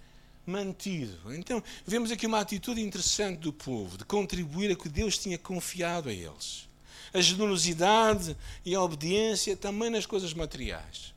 mantido. 0.45 1.33
Então, 1.33 1.63
vemos 1.85 2.11
aqui 2.11 2.27
uma 2.27 2.39
atitude 2.39 2.81
interessante 2.81 3.39
do 3.39 3.53
povo, 3.53 3.97
de 3.97 4.05
contribuir 4.05 4.71
a 4.71 4.75
que 4.75 4.89
Deus 4.89 5.17
tinha 5.17 5.37
confiado 5.37 6.09
a 6.09 6.13
eles. 6.13 6.69
A 7.13 7.21
generosidade 7.21 8.35
e 8.63 8.75
a 8.75 8.81
obediência 8.81 9.55
também 9.55 9.89
nas 9.89 10.05
coisas 10.05 10.33
materiais. 10.33 11.14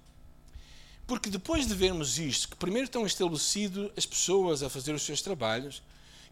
Porque 1.09 1.31
depois 1.31 1.67
de 1.67 1.75
vermos 1.75 2.19
isto, 2.19 2.51
que 2.51 2.57
primeiro 2.57 2.85
estão 2.85 3.07
estabelecidas 3.07 3.91
as 3.97 4.05
pessoas 4.05 4.63
a 4.63 4.69
fazer 4.69 4.93
os 4.93 5.01
seus 5.01 5.23
trabalhos, 5.23 5.83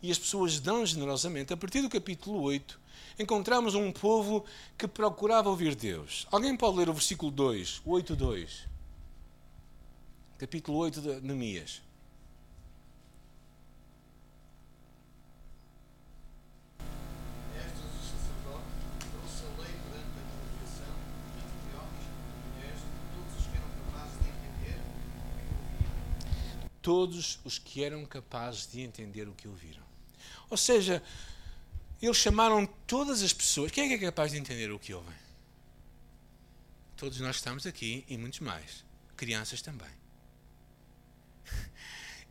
e 0.03 0.11
as 0.11 0.19
pessoas 0.19 0.61
dão 0.61 0.85
generosamente, 0.85 1.51
a 1.51 1.57
partir 1.57 1.81
do 1.81 1.89
capítulo 1.89 2.43
8, 2.43 2.79
encontramos 3.19 3.75
um 3.75 3.91
povo 3.91 4.45
que 4.77 4.87
procurava 4.87 5.49
ouvir 5.49 5.75
Deus. 5.75 6.27
Alguém 6.31 6.55
pode 6.55 6.77
ler 6.77 6.91
o 6.91 6.93
versículo 6.93 7.33
2, 7.33 7.81
o 7.87 7.93
8, 7.93 8.15
2? 8.15 8.69
Capítulo 10.37 10.77
8 10.77 11.01
de 11.01 11.21
Neemias. 11.23 11.86
Todos 26.87 27.41
os 27.45 27.59
que 27.59 27.83
eram 27.83 28.07
capazes 28.07 28.71
de 28.71 28.81
entender 28.81 29.29
o 29.29 29.33
que 29.33 29.49
ouviram. 29.49 29.83
Ou 30.49 30.57
seja, 30.57 31.03
eles 32.01 32.17
chamaram 32.17 32.65
todas 32.87 33.25
as 33.25 33.33
pessoas. 33.33 33.73
Quem 33.73 33.87
é 33.87 33.89
que 33.89 34.05
é 34.05 34.07
capaz 34.07 34.31
de 34.31 34.39
entender 34.39 34.71
o 34.71 34.79
que 34.79 34.95
ouvem? 34.95 35.17
Todos 36.97 37.19
nós 37.19 37.35
estamos 37.35 37.67
aqui 37.67 38.05
e 38.09 38.17
muitos 38.17 38.39
mais. 38.39 38.85
Crianças 39.17 39.61
também. 39.61 39.91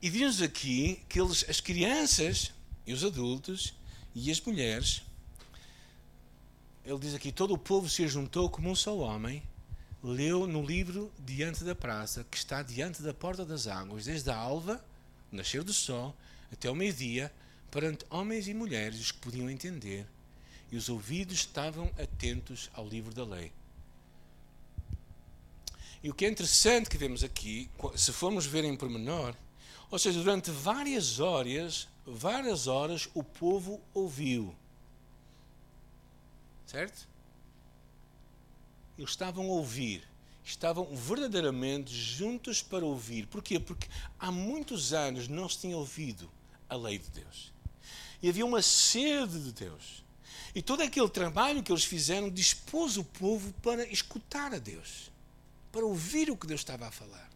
E 0.01 0.09
diz-nos 0.09 0.41
aqui 0.41 1.03
que 1.09 1.19
eles, 1.19 1.43
as 1.49 1.59
crianças 1.59 2.53
e 2.87 2.93
os 2.93 3.03
adultos 3.03 3.73
e 4.13 4.31
as 4.31 4.39
mulheres, 4.39 5.01
ele 6.85 6.99
diz 6.99 7.13
aqui: 7.13 7.29
todo 7.29 7.53
o 7.53 7.57
povo 7.57 7.89
se 7.89 8.07
juntou 8.07 8.49
como 8.49 8.69
um 8.69 8.75
só 8.75 8.95
homem 8.95 9.43
leu 10.05 10.45
no 10.45 10.63
livro 10.63 11.11
Diante 11.17 11.63
da 11.63 11.73
Praça, 11.73 12.23
que 12.29 12.37
está 12.37 12.61
diante 12.61 13.01
da 13.01 13.13
porta 13.13 13.43
das 13.43 13.65
águas, 13.65 14.05
desde 14.05 14.29
a 14.29 14.37
alva, 14.37 14.83
nascer 15.31 15.63
do 15.63 15.73
sol, 15.73 16.15
até 16.51 16.69
o 16.69 16.75
meio-dia, 16.75 17.33
perante 17.71 18.05
homens 18.09 18.47
e 18.47 18.53
mulheres 18.53 18.99
os 18.99 19.11
que 19.11 19.17
podiam 19.17 19.49
entender, 19.49 20.05
e 20.71 20.77
os 20.77 20.89
ouvidos 20.89 21.37
estavam 21.37 21.91
atentos 21.97 22.69
ao 22.73 22.87
livro 22.87 23.13
da 23.15 23.25
lei. 23.25 23.51
E 26.03 26.09
o 26.09 26.13
que 26.13 26.25
é 26.25 26.29
interessante 26.29 26.87
que 26.87 26.99
vemos 26.99 27.23
aqui, 27.23 27.67
se 27.95 28.13
formos 28.13 28.45
ver 28.45 28.63
em 28.63 28.77
pormenor, 28.77 29.35
ou 29.89 29.97
seja, 29.97 30.19
durante 30.19 30.51
várias 30.51 31.19
horas, 31.19 31.87
várias 32.05 32.67
horas 32.67 33.09
o 33.15 33.23
povo 33.23 33.81
ouviu. 33.91 34.55
Certo? 36.67 37.07
Eles 38.97 39.11
estavam 39.11 39.45
a 39.45 39.53
ouvir, 39.53 40.03
estavam 40.43 40.95
verdadeiramente 40.95 41.93
juntos 41.93 42.61
para 42.61 42.85
ouvir. 42.85 43.25
Porquê? 43.27 43.59
Porque 43.59 43.87
há 44.19 44.31
muitos 44.31 44.93
anos 44.93 45.27
não 45.27 45.49
se 45.49 45.59
tinha 45.59 45.77
ouvido 45.77 46.29
a 46.69 46.75
lei 46.75 46.97
de 46.97 47.09
Deus. 47.09 47.53
E 48.21 48.29
havia 48.29 48.45
uma 48.45 48.61
sede 48.61 49.39
de 49.39 49.51
Deus. 49.51 50.03
E 50.53 50.61
todo 50.61 50.81
aquele 50.81 51.09
trabalho 51.09 51.61
que 51.61 51.71
eles 51.71 51.83
fizeram 51.83 52.29
dispôs 52.29 52.95
o 52.95 53.03
povo 53.03 53.53
para 53.61 53.85
escutar 53.87 54.53
a 54.53 54.57
Deus, 54.57 55.11
para 55.71 55.85
ouvir 55.85 56.31
o 56.31 56.37
que 56.37 56.47
Deus 56.47 56.61
estava 56.61 56.87
a 56.87 56.91
falar. 56.91 57.29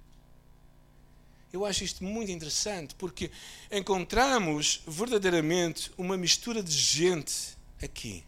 Eu 1.51 1.65
acho 1.65 1.83
isto 1.83 2.03
muito 2.03 2.31
interessante 2.31 2.93
porque 2.95 3.31
encontramos 3.71 4.81
verdadeiramente 4.87 5.91
uma 5.97 6.15
mistura 6.15 6.61
de 6.61 6.71
gente 6.71 7.57
aqui 7.81 8.23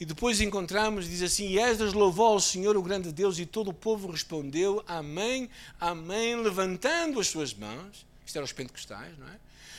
e 0.00 0.04
depois 0.04 0.40
encontramos, 0.40 1.08
diz 1.08 1.22
assim: 1.22 1.48
E 1.48 1.58
Esdras 1.58 1.92
louvou 1.92 2.26
ao 2.26 2.40
Senhor, 2.40 2.76
o 2.76 2.82
grande 2.82 3.10
Deus, 3.10 3.38
e 3.38 3.46
todo 3.46 3.70
o 3.70 3.74
povo 3.74 4.10
respondeu: 4.10 4.82
Amém, 4.86 5.50
Amém, 5.80 6.36
levantando 6.36 7.18
as 7.18 7.26
suas 7.26 7.52
mãos. 7.52 8.06
Isto 8.24 8.36
eram 8.36 8.44
os 8.44 8.52
pentecostais, 8.52 9.18
não 9.18 9.26
é? 9.26 9.38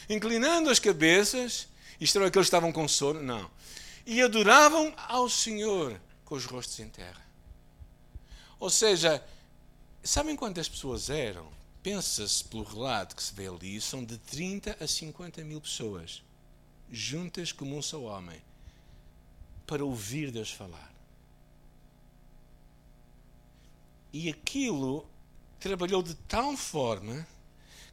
Inclinando 0.10 0.70
as 0.70 0.80
cabeças. 0.80 1.68
Isto 2.02 2.18
eram 2.18 2.28
aqueles 2.28 2.48
que 2.48 2.50
estavam 2.50 2.72
com 2.72 2.88
sono? 2.88 3.22
Não. 3.22 3.50
E 4.06 4.22
adoravam 4.22 4.94
ao 5.08 5.30
Senhor 5.30 6.00
com 6.26 6.36
os 6.36 6.46
rostos 6.46 6.80
em 6.80 6.90
terra. 6.90 7.26
Ou 8.60 8.70
seja, 8.70 9.24
sabem 10.04 10.36
quantas 10.36 10.68
pessoas 10.68 11.10
eram? 11.10 11.48
Pensa-se 11.82 12.44
pelo 12.44 12.64
relato 12.64 13.16
que 13.16 13.24
se 13.24 13.34
vê 13.34 13.48
ali, 13.48 13.80
são 13.80 14.04
de 14.04 14.18
30 14.18 14.78
a 14.82 14.88
50 14.88 15.44
mil 15.46 15.62
pessoas, 15.62 16.22
juntas 16.92 17.54
como 17.54 17.78
um 17.78 17.82
só 17.82 18.02
homem 18.02 18.42
para 19.70 19.86
ouvir 19.86 20.32
Deus 20.32 20.50
falar. 20.50 20.92
E 24.12 24.28
aquilo 24.28 25.08
trabalhou 25.60 26.02
de 26.02 26.16
tal 26.16 26.58
forma 26.58 27.28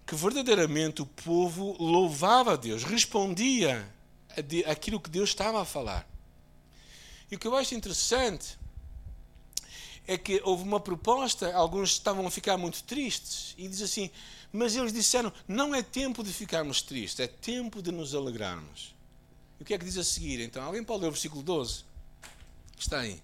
que 0.06 0.14
verdadeiramente 0.14 1.02
o 1.02 1.06
povo 1.06 1.76
louvava 1.78 2.54
a 2.54 2.56
Deus, 2.56 2.82
respondia 2.82 3.86
aquilo 4.66 4.98
que 4.98 5.10
Deus 5.10 5.28
estava 5.28 5.60
a 5.60 5.66
falar. 5.66 6.08
E 7.30 7.36
o 7.36 7.38
que 7.38 7.46
eu 7.46 7.54
acho 7.54 7.74
interessante 7.74 8.58
é 10.06 10.16
que 10.16 10.40
houve 10.44 10.62
uma 10.62 10.80
proposta, 10.80 11.54
alguns 11.54 11.90
estavam 11.90 12.26
a 12.26 12.30
ficar 12.30 12.56
muito 12.56 12.82
tristes, 12.84 13.54
e 13.58 13.68
diz 13.68 13.82
assim: 13.82 14.10
Mas 14.50 14.74
eles 14.74 14.94
disseram: 14.94 15.30
Não 15.46 15.74
é 15.74 15.82
tempo 15.82 16.24
de 16.24 16.32
ficarmos 16.32 16.80
tristes, 16.80 17.20
é 17.20 17.26
tempo 17.26 17.82
de 17.82 17.92
nos 17.92 18.14
alegrarmos. 18.14 18.95
E 19.58 19.62
o 19.62 19.66
que 19.66 19.74
é 19.74 19.78
que 19.78 19.84
diz 19.84 19.96
a 19.96 20.04
seguir? 20.04 20.40
Então, 20.40 20.62
alguém 20.62 20.84
pode 20.84 21.02
ler 21.02 21.08
o 21.08 21.12
versículo 21.12 21.42
12? 21.42 21.84
Está 22.78 23.00
aí. 23.00 23.22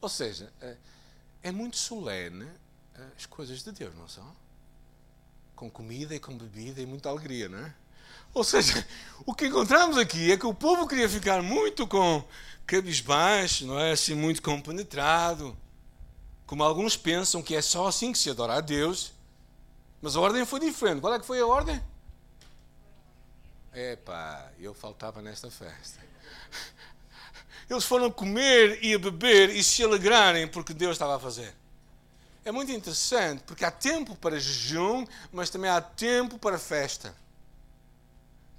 Ou 0.00 0.08
seja, 0.08 0.50
eh, 0.62 0.76
é 1.42 1.52
muito 1.52 1.76
solene 1.76 2.46
eh, 2.94 3.08
as 3.16 3.26
coisas 3.26 3.62
de 3.62 3.70
Deus, 3.70 3.94
não 3.94 4.08
são? 4.08 4.34
Com 5.54 5.70
comida 5.70 6.14
e 6.14 6.18
com 6.18 6.36
bebida 6.36 6.80
e 6.80 6.86
muita 6.86 7.10
alegria, 7.10 7.50
não 7.50 7.58
é? 7.58 7.74
Ou 8.32 8.44
seja, 8.44 8.86
o 9.26 9.34
que 9.34 9.46
encontramos 9.46 9.96
aqui 9.96 10.32
é 10.32 10.36
que 10.36 10.46
o 10.46 10.54
povo 10.54 10.86
queria 10.86 11.08
ficar 11.08 11.42
muito 11.42 11.86
com 11.86 12.24
cabisbaixo, 12.66 13.66
não 13.66 13.78
é? 13.78 13.92
Assim, 13.92 14.14
muito 14.14 14.40
compenetrado. 14.40 15.56
Como 16.46 16.62
alguns 16.62 16.96
pensam 16.96 17.42
que 17.42 17.54
é 17.54 17.62
só 17.62 17.86
assim 17.86 18.12
que 18.12 18.18
se 18.18 18.30
adora 18.30 18.54
a 18.54 18.60
Deus. 18.60 19.12
Mas 20.00 20.16
a 20.16 20.20
ordem 20.20 20.44
foi 20.44 20.60
diferente. 20.60 21.00
Qual 21.00 21.12
é 21.12 21.18
que 21.18 21.26
foi 21.26 21.40
a 21.40 21.46
ordem? 21.46 21.82
Epá, 23.72 24.50
eu 24.58 24.74
faltava 24.74 25.20
nesta 25.22 25.50
festa. 25.50 26.00
Eles 27.68 27.84
foram 27.84 28.10
comer 28.10 28.84
e 28.84 28.96
beber 28.98 29.50
e 29.50 29.62
se 29.62 29.84
alegrarem 29.84 30.48
porque 30.48 30.74
Deus 30.74 30.92
estava 30.92 31.16
a 31.16 31.20
fazer. 31.20 31.54
É 32.44 32.50
muito 32.50 32.72
interessante 32.72 33.42
porque 33.44 33.64
há 33.64 33.70
tempo 33.70 34.16
para 34.16 34.40
jejum, 34.40 35.06
mas 35.30 35.50
também 35.50 35.70
há 35.70 35.80
tempo 35.80 36.38
para 36.38 36.58
festa. 36.58 37.14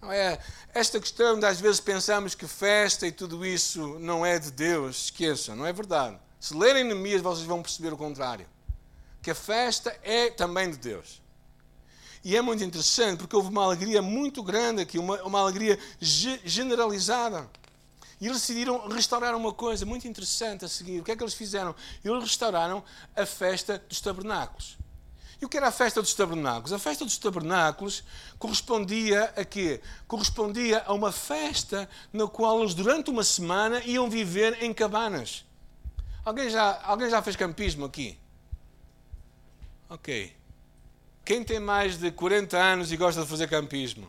Não 0.01 0.12
é 0.12 0.39
esta 0.74 1.00
questão 1.00 1.39
de 1.39 1.46
às 1.46 1.60
vezes 1.60 1.79
pensamos 1.79 2.34
que 2.34 2.48
festa 2.48 3.05
e 3.05 3.12
tudo 3.12 3.46
isso 3.46 4.00
não 4.00 4.25
é 4.25 4.39
de 4.39 4.51
Deus, 4.51 5.05
esqueçam, 5.05 5.55
não 5.55 5.65
é 5.65 5.72
verdade. 5.72 6.17
Se 6.39 6.55
lerem 6.55 6.84
Neemias, 6.84 7.22
vocês 7.22 7.46
vão 7.46 7.62
perceber 7.62 7.93
o 7.93 7.98
contrário. 7.98 8.48
Que 9.22 9.29
a 9.29 9.36
festa 9.36 9.96
é 10.01 10.31
também 10.31 10.72
de 10.72 10.77
Deus. 10.77 11.22
E 12.24 12.36
é 12.36 12.41
muito 12.41 12.63
interessante 12.63 13.20
porque 13.20 13.36
houve 13.36 13.50
uma 13.50 13.63
alegria 13.63 14.01
muito 14.01 14.41
grande 14.41 14.81
aqui, 14.81 14.98
uma, 14.98 15.22
uma 15.22 15.39
alegria 15.39 15.77
generalizada. 16.00 17.48
E 18.20 18.25
eles 18.25 18.39
decidiram 18.39 18.88
restaurar 18.88 19.36
uma 19.36 19.53
coisa 19.53 19.86
muito 19.86 20.08
interessante 20.08 20.65
a 20.65 20.67
seguir. 20.67 21.00
O 21.00 21.03
que 21.03 21.12
é 21.12 21.15
que 21.15 21.24
eles 21.24 21.34
fizeram? 21.36 21.75
Eles 22.03 22.24
restauraram 22.24 22.84
a 23.15 23.25
festa 23.25 23.84
dos 23.88 24.01
tabernáculos. 24.01 24.77
E 25.41 25.45
o 25.45 25.50
que 25.50 25.57
era 25.57 25.69
a 25.69 25.71
festa 25.71 26.01
dos 26.01 26.13
tabernáculos? 26.13 26.71
A 26.71 26.77
festa 26.77 27.03
dos 27.03 27.17
tabernáculos 27.17 28.03
correspondia 28.38 29.33
a 29.36 29.43
quê? 29.43 29.81
Correspondia 30.07 30.83
a 30.86 30.93
uma 30.93 31.12
festa 31.12 31.89
na 32.13 32.27
qual 32.27 32.60
eles 32.60 32.75
durante 32.75 33.10
uma 33.10 33.24
semana 33.24 33.81
iam 33.83 34.07
viver 34.07 34.62
em 34.62 34.71
cabanas. 34.71 35.43
Alguém 36.24 36.48
já, 36.48 36.79
alguém 36.83 37.10
já 37.10 37.24
fez 37.24 37.36
campismo 37.36 37.86
aqui? 37.86 38.19
Ok. 39.89 40.31
Quem 41.25 41.43
tem 41.43 41.60
mais 41.60 41.98
de 41.98 42.12
40 42.12 42.57
anos 42.57 42.91
e 42.91 42.98
gosta 42.98 43.21
de 43.21 43.27
fazer 43.27 43.48
campismo? 43.48 44.07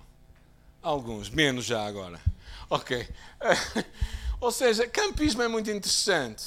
Alguns, 0.83 1.31
menos 1.31 1.65
já 1.65 1.87
agora. 1.87 2.21
Ok. 2.69 3.09
Ou 4.39 4.51
seja, 4.51 4.87
campismo 4.87 5.41
é 5.41 5.49
muito 5.49 5.71
interessante, 5.71 6.45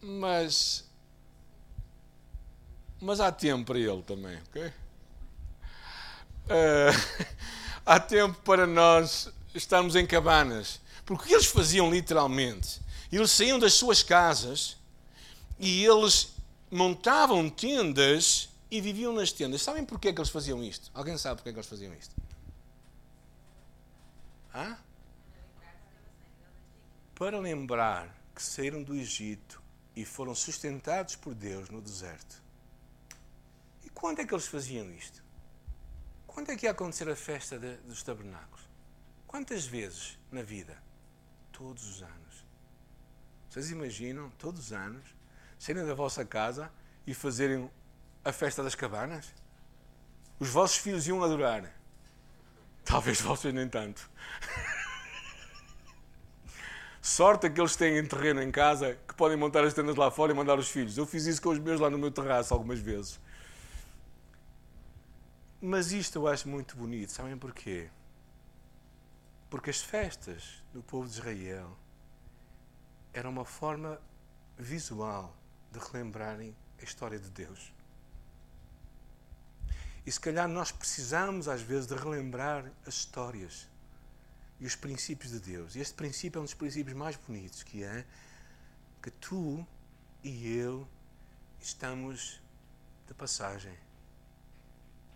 mas 0.00 0.84
mas 3.04 3.20
há 3.20 3.30
tempo 3.30 3.66
para 3.66 3.78
ele 3.78 4.02
também, 4.02 4.38
ok? 4.48 4.66
Uh, 6.46 7.32
há 7.84 8.00
tempo 8.00 8.40
para 8.42 8.66
nós 8.66 9.30
estarmos 9.54 9.94
em 9.94 10.06
cabanas. 10.06 10.80
Porque 11.04 11.24
o 11.24 11.26
que 11.26 11.34
eles 11.34 11.46
faziam 11.46 11.90
literalmente? 11.90 12.80
Eles 13.12 13.30
saíam 13.30 13.58
das 13.58 13.74
suas 13.74 14.02
casas 14.02 14.76
e 15.58 15.84
eles 15.84 16.32
montavam 16.70 17.48
tendas 17.48 18.48
e 18.70 18.80
viviam 18.80 19.12
nas 19.12 19.30
tendas. 19.30 19.62
Sabem 19.62 19.84
porquê 19.84 20.12
que 20.12 20.20
eles 20.20 20.30
faziam 20.30 20.64
isto? 20.64 20.90
Alguém 20.94 21.16
sabe 21.18 21.36
porquê 21.36 21.52
que 21.52 21.58
eles 21.58 21.68
faziam 21.68 21.92
isto? 21.94 22.14
Hã? 24.54 24.78
Para 27.14 27.38
lembrar 27.38 28.08
que 28.34 28.42
saíram 28.42 28.82
do 28.82 28.94
Egito 28.96 29.62
e 29.94 30.04
foram 30.04 30.34
sustentados 30.34 31.14
por 31.14 31.34
Deus 31.34 31.68
no 31.68 31.80
deserto. 31.80 32.43
Quando 34.04 34.20
é 34.20 34.26
que 34.26 34.34
eles 34.34 34.46
faziam 34.46 34.92
isto? 34.92 35.24
Quando 36.26 36.50
é 36.50 36.56
que 36.56 36.66
ia 36.66 36.72
acontecer 36.72 37.08
a 37.08 37.16
festa 37.16 37.58
de, 37.58 37.76
dos 37.78 38.02
tabernáculos? 38.02 38.68
Quantas 39.26 39.64
vezes 39.64 40.18
na 40.30 40.42
vida? 40.42 40.76
Todos 41.50 41.88
os 41.88 42.02
anos. 42.02 42.46
Vocês 43.48 43.70
imaginam, 43.70 44.28
todos 44.38 44.66
os 44.66 44.72
anos, 44.74 45.02
saírem 45.58 45.86
da 45.86 45.94
vossa 45.94 46.22
casa 46.22 46.70
e 47.06 47.14
fazerem 47.14 47.70
a 48.22 48.30
festa 48.30 48.62
das 48.62 48.74
cabanas? 48.74 49.32
Os 50.38 50.50
vossos 50.50 50.76
filhos 50.76 51.06
iam 51.06 51.24
adorar. 51.24 51.74
Talvez 52.84 53.22
vocês 53.22 53.54
nem 53.54 53.70
tanto. 53.70 54.10
Sorte 57.00 57.46
aqueles 57.46 57.72
que 57.72 57.78
têm 57.78 58.06
terreno 58.06 58.42
em 58.42 58.50
casa 58.50 58.98
que 59.08 59.14
podem 59.14 59.38
montar 59.38 59.64
as 59.64 59.72
tendas 59.72 59.96
lá 59.96 60.10
fora 60.10 60.30
e 60.30 60.34
mandar 60.34 60.58
os 60.58 60.68
filhos. 60.68 60.98
Eu 60.98 61.06
fiz 61.06 61.24
isso 61.24 61.40
com 61.40 61.48
os 61.48 61.58
meus 61.58 61.80
lá 61.80 61.88
no 61.88 61.96
meu 61.96 62.10
terraço 62.10 62.52
algumas 62.52 62.78
vezes. 62.78 63.18
Mas 65.66 65.92
isto 65.92 66.18
eu 66.18 66.28
acho 66.28 66.46
muito 66.46 66.76
bonito. 66.76 67.10
Sabem 67.10 67.38
porquê? 67.38 67.88
Porque 69.48 69.70
as 69.70 69.80
festas 69.80 70.62
do 70.74 70.82
povo 70.82 71.08
de 71.08 71.14
Israel 71.14 71.74
eram 73.14 73.30
uma 73.30 73.46
forma 73.46 73.98
visual 74.58 75.34
de 75.72 75.78
relembrarem 75.78 76.54
a 76.78 76.84
história 76.84 77.18
de 77.18 77.30
Deus. 77.30 77.72
E 80.04 80.12
se 80.12 80.20
calhar 80.20 80.46
nós 80.46 80.70
precisamos, 80.70 81.48
às 81.48 81.62
vezes, 81.62 81.86
de 81.86 81.94
relembrar 81.94 82.70
as 82.86 82.96
histórias 82.96 83.66
e 84.60 84.66
os 84.66 84.76
princípios 84.76 85.32
de 85.32 85.40
Deus. 85.40 85.76
E 85.76 85.80
este 85.80 85.94
princípio 85.94 86.40
é 86.40 86.42
um 86.42 86.44
dos 86.44 86.52
princípios 86.52 86.94
mais 86.94 87.16
bonitos, 87.16 87.62
que 87.62 87.82
é 87.82 88.04
que 89.02 89.10
tu 89.10 89.66
e 90.22 90.46
eu 90.58 90.86
estamos 91.58 92.38
de 93.06 93.14
passagem 93.14 93.83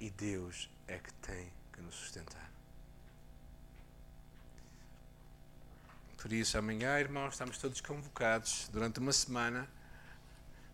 e 0.01 0.11
Deus 0.11 0.69
é 0.87 0.99
que 0.99 1.13
tem 1.15 1.53
que 1.73 1.81
nos 1.81 1.95
sustentar. 1.95 2.49
Por 6.19 6.33
isso, 6.33 6.59
amanhã, 6.59 6.99
irmãos, 6.99 7.35
estamos 7.35 7.59
todos 7.59 7.81
convocados 7.81 8.69
durante 8.73 8.99
uma 8.99 9.13
semana, 9.13 9.69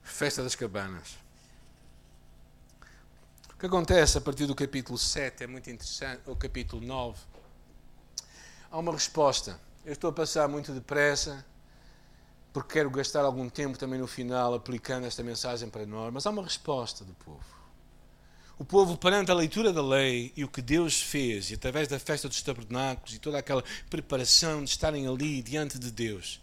festa 0.02 0.42
das 0.42 0.54
cabanas. 0.54 1.18
O 3.50 3.56
que 3.56 3.66
acontece 3.66 4.16
a 4.16 4.20
partir 4.20 4.46
do 4.46 4.54
capítulo 4.54 4.96
7 4.98 5.44
é 5.44 5.46
muito 5.46 5.70
interessante, 5.70 6.22
o 6.26 6.34
capítulo 6.34 6.84
9. 6.84 7.18
Há 8.70 8.78
uma 8.78 8.92
resposta. 8.92 9.60
Eu 9.84 9.92
estou 9.92 10.10
a 10.10 10.12
passar 10.12 10.48
muito 10.48 10.72
depressa, 10.72 11.44
porque 12.52 12.74
quero 12.74 12.88
gastar 12.90 13.24
algum 13.24 13.48
tempo 13.48 13.76
também 13.78 14.00
no 14.00 14.06
final 14.06 14.54
aplicando 14.54 15.06
esta 15.06 15.22
mensagem 15.22 15.68
para 15.68 15.84
nós, 15.84 16.12
mas 16.12 16.26
há 16.26 16.30
uma 16.30 16.42
resposta 16.42 17.04
do 17.04 17.12
povo. 17.14 17.63
O 18.58 18.64
povo, 18.64 18.96
perante 18.96 19.30
a 19.30 19.34
leitura 19.34 19.72
da 19.72 19.82
lei 19.82 20.32
e 20.36 20.44
o 20.44 20.48
que 20.48 20.62
Deus 20.62 21.00
fez, 21.00 21.50
e 21.50 21.54
através 21.54 21.88
da 21.88 21.98
festa 21.98 22.28
dos 22.28 22.40
tabernáculos 22.40 23.14
e 23.14 23.18
toda 23.18 23.38
aquela 23.38 23.64
preparação 23.90 24.62
de 24.62 24.70
estarem 24.70 25.08
ali 25.08 25.42
diante 25.42 25.78
de 25.78 25.90
Deus, 25.90 26.40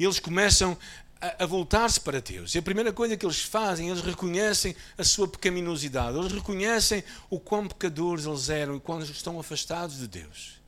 eles 0.00 0.18
começam 0.18 0.76
a, 1.20 1.44
a 1.44 1.46
voltar-se 1.46 2.00
para 2.00 2.20
Deus. 2.20 2.54
E 2.54 2.58
a 2.58 2.62
primeira 2.62 2.92
coisa 2.92 3.16
que 3.16 3.26
eles 3.26 3.40
fazem, 3.40 3.90
eles 3.90 4.00
reconhecem 4.02 4.74
a 4.96 5.04
sua 5.04 5.28
pecaminosidade, 5.28 6.16
eles 6.16 6.32
reconhecem 6.32 7.04
o 7.28 7.38
quão 7.38 7.68
pecadores 7.68 8.24
eles 8.24 8.48
eram 8.48 8.76
e 8.76 8.80
quando 8.80 9.04
estão 9.04 9.38
afastados 9.38 9.98
de 9.98 10.08
Deus. 10.08 10.58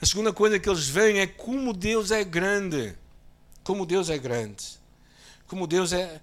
A 0.00 0.06
segunda 0.06 0.32
coisa 0.32 0.58
que 0.58 0.68
eles 0.68 0.88
veem 0.88 1.20
é 1.20 1.26
como 1.26 1.72
Deus 1.72 2.10
é 2.10 2.22
grande. 2.22 2.94
Como 3.64 3.86
Deus 3.86 4.10
é 4.10 4.18
grande. 4.18 4.64
Como 5.46 5.66
Deus 5.66 5.92
é. 5.92 6.20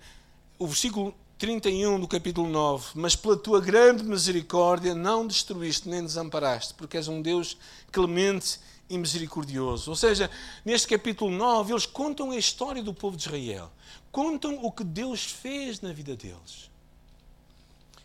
O 0.58 0.68
versículo 0.68 1.16
31 1.40 2.02
do 2.02 2.08
capítulo 2.08 2.50
9. 2.50 2.92
Mas 2.96 3.16
pela 3.16 3.38
tua 3.38 3.62
grande 3.62 4.04
misericórdia 4.04 4.94
não 4.94 5.26
destruíste 5.26 5.88
nem 5.88 6.04
desamparaste, 6.04 6.74
porque 6.74 6.98
és 6.98 7.08
um 7.08 7.22
Deus 7.22 7.58
clemente 7.94 8.60
e 8.90 8.98
misericordioso. 8.98 9.90
Ou 9.90 9.96
seja, 9.96 10.30
neste 10.66 10.90
capítulo 10.90 11.32
9, 11.32 11.72
eles 11.72 11.86
contam 11.86 12.32
a 12.32 12.36
história 12.36 12.84
do 12.84 12.94
povo 12.94 13.16
de 13.16 13.24
Israel. 13.24 13.72
Contam 14.12 14.60
o 14.66 14.70
que 14.70 14.84
Deus 14.84 15.24
fez 15.24 15.80
na 15.80 15.94
vida 15.94 16.14
deles. 16.14 16.70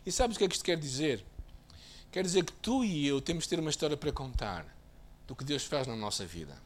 E 0.06 0.12
sabes 0.12 0.36
o 0.36 0.38
que 0.38 0.44
é 0.44 0.48
que 0.48 0.54
isto 0.54 0.64
quer 0.64 0.78
dizer? 0.78 1.24
Quer 2.12 2.22
dizer 2.22 2.44
que 2.44 2.52
tu 2.52 2.84
e 2.84 3.04
eu 3.04 3.20
temos 3.20 3.44
de 3.44 3.50
ter 3.50 3.58
uma 3.58 3.70
história 3.70 3.96
para 3.96 4.12
contar 4.12 4.64
do 5.26 5.34
que 5.34 5.42
Deus 5.42 5.64
faz 5.64 5.88
na 5.88 5.96
nossa 5.96 6.24
vida. 6.24 6.56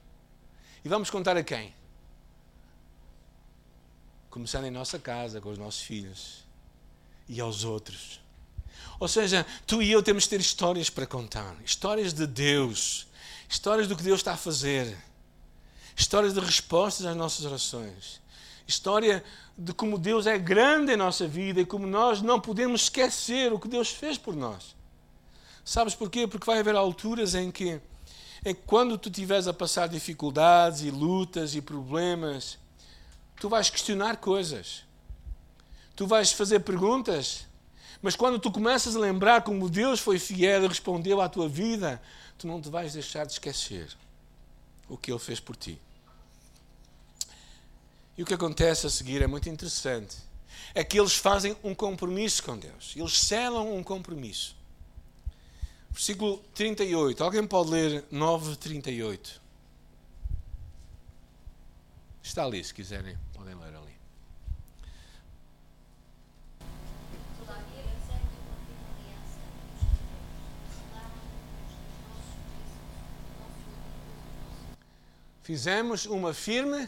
E 0.84 0.88
vamos 0.88 1.08
contar 1.08 1.34
a 1.34 1.42
quem? 1.42 1.72
Começando 4.28 4.66
em 4.66 4.70
nossa 4.70 4.98
casa, 4.98 5.40
com 5.40 5.48
os 5.48 5.56
nossos 5.56 5.80
filhos 5.80 6.46
e 7.28 7.40
aos 7.40 7.64
outros. 7.64 8.20
Ou 9.00 9.06
seja, 9.06 9.46
tu 9.66 9.80
e 9.80 9.92
eu 9.92 10.02
temos 10.02 10.24
de 10.24 10.30
ter 10.30 10.40
histórias 10.40 10.90
para 10.90 11.06
contar 11.06 11.56
histórias 11.64 12.12
de 12.12 12.26
Deus, 12.26 13.06
histórias 13.48 13.86
do 13.86 13.96
que 13.96 14.02
Deus 14.02 14.20
está 14.20 14.32
a 14.32 14.36
fazer, 14.36 14.96
histórias 15.96 16.34
de 16.34 16.40
respostas 16.40 17.06
às 17.06 17.16
nossas 17.16 17.44
orações, 17.44 18.20
história 18.66 19.22
de 19.56 19.72
como 19.72 19.98
Deus 19.98 20.26
é 20.26 20.38
grande 20.38 20.92
em 20.92 20.96
nossa 20.96 21.26
vida 21.26 21.60
e 21.60 21.66
como 21.66 21.86
nós 21.86 22.22
não 22.22 22.40
podemos 22.40 22.82
esquecer 22.82 23.52
o 23.52 23.58
que 23.58 23.68
Deus 23.68 23.88
fez 23.88 24.18
por 24.18 24.34
nós. 24.34 24.76
Sabes 25.64 25.94
porquê? 25.94 26.26
Porque 26.26 26.46
vai 26.46 26.60
haver 26.60 26.74
alturas 26.74 27.34
em 27.34 27.50
que, 27.50 27.80
em 28.44 28.54
que 28.54 28.62
quando 28.66 28.96
tu 28.96 29.08
estiveres 29.08 29.46
a 29.46 29.52
passar 29.52 29.88
dificuldades 29.88 30.82
e 30.82 30.90
lutas 30.90 31.54
e 31.54 31.60
problemas, 31.60 32.58
tu 33.40 33.48
vais 33.48 33.68
questionar 33.68 34.16
coisas, 34.16 34.84
tu 35.98 36.06
vais 36.06 36.30
fazer 36.30 36.60
perguntas, 36.60 37.44
mas 38.00 38.14
quando 38.14 38.38
tu 38.38 38.52
começas 38.52 38.94
a 38.94 39.00
lembrar 39.00 39.42
como 39.42 39.68
Deus 39.68 39.98
foi 39.98 40.16
fiel 40.16 40.62
e 40.62 40.68
respondeu 40.68 41.20
à 41.20 41.28
tua 41.28 41.48
vida, 41.48 42.00
tu 42.38 42.46
não 42.46 42.62
te 42.62 42.68
vais 42.68 42.92
deixar 42.92 43.26
de 43.26 43.32
esquecer 43.32 43.88
o 44.88 44.96
que 44.96 45.10
Ele 45.10 45.18
fez 45.18 45.40
por 45.40 45.56
ti. 45.56 45.76
E 48.16 48.22
o 48.22 48.26
que 48.26 48.32
acontece 48.32 48.86
a 48.86 48.90
seguir 48.90 49.22
é 49.22 49.26
muito 49.26 49.48
interessante. 49.48 50.18
É 50.72 50.84
que 50.84 51.00
eles 51.00 51.16
fazem 51.16 51.56
um 51.64 51.74
compromisso 51.74 52.44
com 52.44 52.56
Deus. 52.56 52.94
Eles 52.94 53.18
selam 53.18 53.76
um 53.76 53.82
compromisso. 53.82 54.54
Versículo 55.90 56.38
38. 56.54 57.24
Alguém 57.24 57.44
pode 57.44 57.70
ler 57.70 58.04
9, 58.08 58.56
38? 58.56 59.42
Está 62.22 62.44
ali, 62.44 62.62
se 62.62 62.72
quiserem, 62.72 63.18
podem 63.34 63.56
ler 63.56 63.74
ali. 63.74 63.87
Fizemos 75.48 76.04
uma 76.04 76.34
firme 76.34 76.86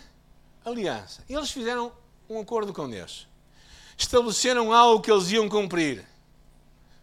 aliança. 0.63 1.25
Eles 1.27 1.51
fizeram 1.51 1.91
um 2.29 2.39
acordo 2.39 2.75
com 2.75 2.91
Deus. 2.91 3.27
Estabeleceram 3.97 4.71
algo 4.71 5.01
que 5.01 5.11
eles 5.11 5.31
iam 5.31 5.49
cumprir. 5.49 6.07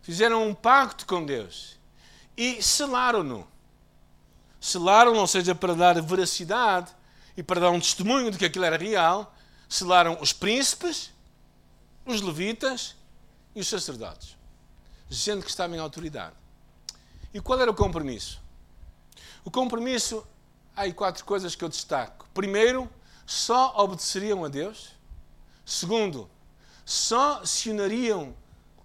Fizeram 0.03 0.47
um 0.47 0.53
pacto 0.53 1.07
com 1.07 1.25
Deus. 1.25 1.75
E 2.37 2.61
selaram-no. 2.61 3.47
Selaram, 4.61 5.15
ou 5.15 5.25
seja, 5.25 5.55
para 5.55 5.73
dar 5.73 5.99
veracidade 5.99 6.91
e 7.35 7.41
para 7.41 7.59
dar 7.59 7.71
um 7.71 7.79
testemunho 7.79 8.29
de 8.29 8.37
que 8.37 8.45
aquilo 8.45 8.65
era 8.65 8.77
real, 8.77 9.35
selaram 9.67 10.15
os 10.21 10.31
príncipes, 10.31 11.09
os 12.05 12.21
levitas 12.21 12.95
e 13.55 13.61
os 13.61 13.67
sacerdotes, 13.67 14.37
gente 15.09 15.43
que 15.43 15.49
estava 15.49 15.75
em 15.75 15.79
autoridade. 15.79 16.35
E 17.33 17.41
qual 17.41 17.59
era 17.59 17.71
o 17.71 17.73
compromisso? 17.73 18.39
O 19.43 19.49
compromisso, 19.49 20.23
há 20.77 20.83
aí 20.83 20.93
quatro 20.93 21.25
coisas 21.25 21.55
que 21.55 21.63
eu 21.63 21.69
destaco. 21.69 22.29
Primeiro, 22.35 22.87
só 23.25 23.73
obedeceriam 23.75 24.45
a 24.45 24.47
Deus. 24.47 24.91
Segundo, 25.65 26.29
só 26.85 27.43
se 27.43 27.71
uniriam 27.71 28.35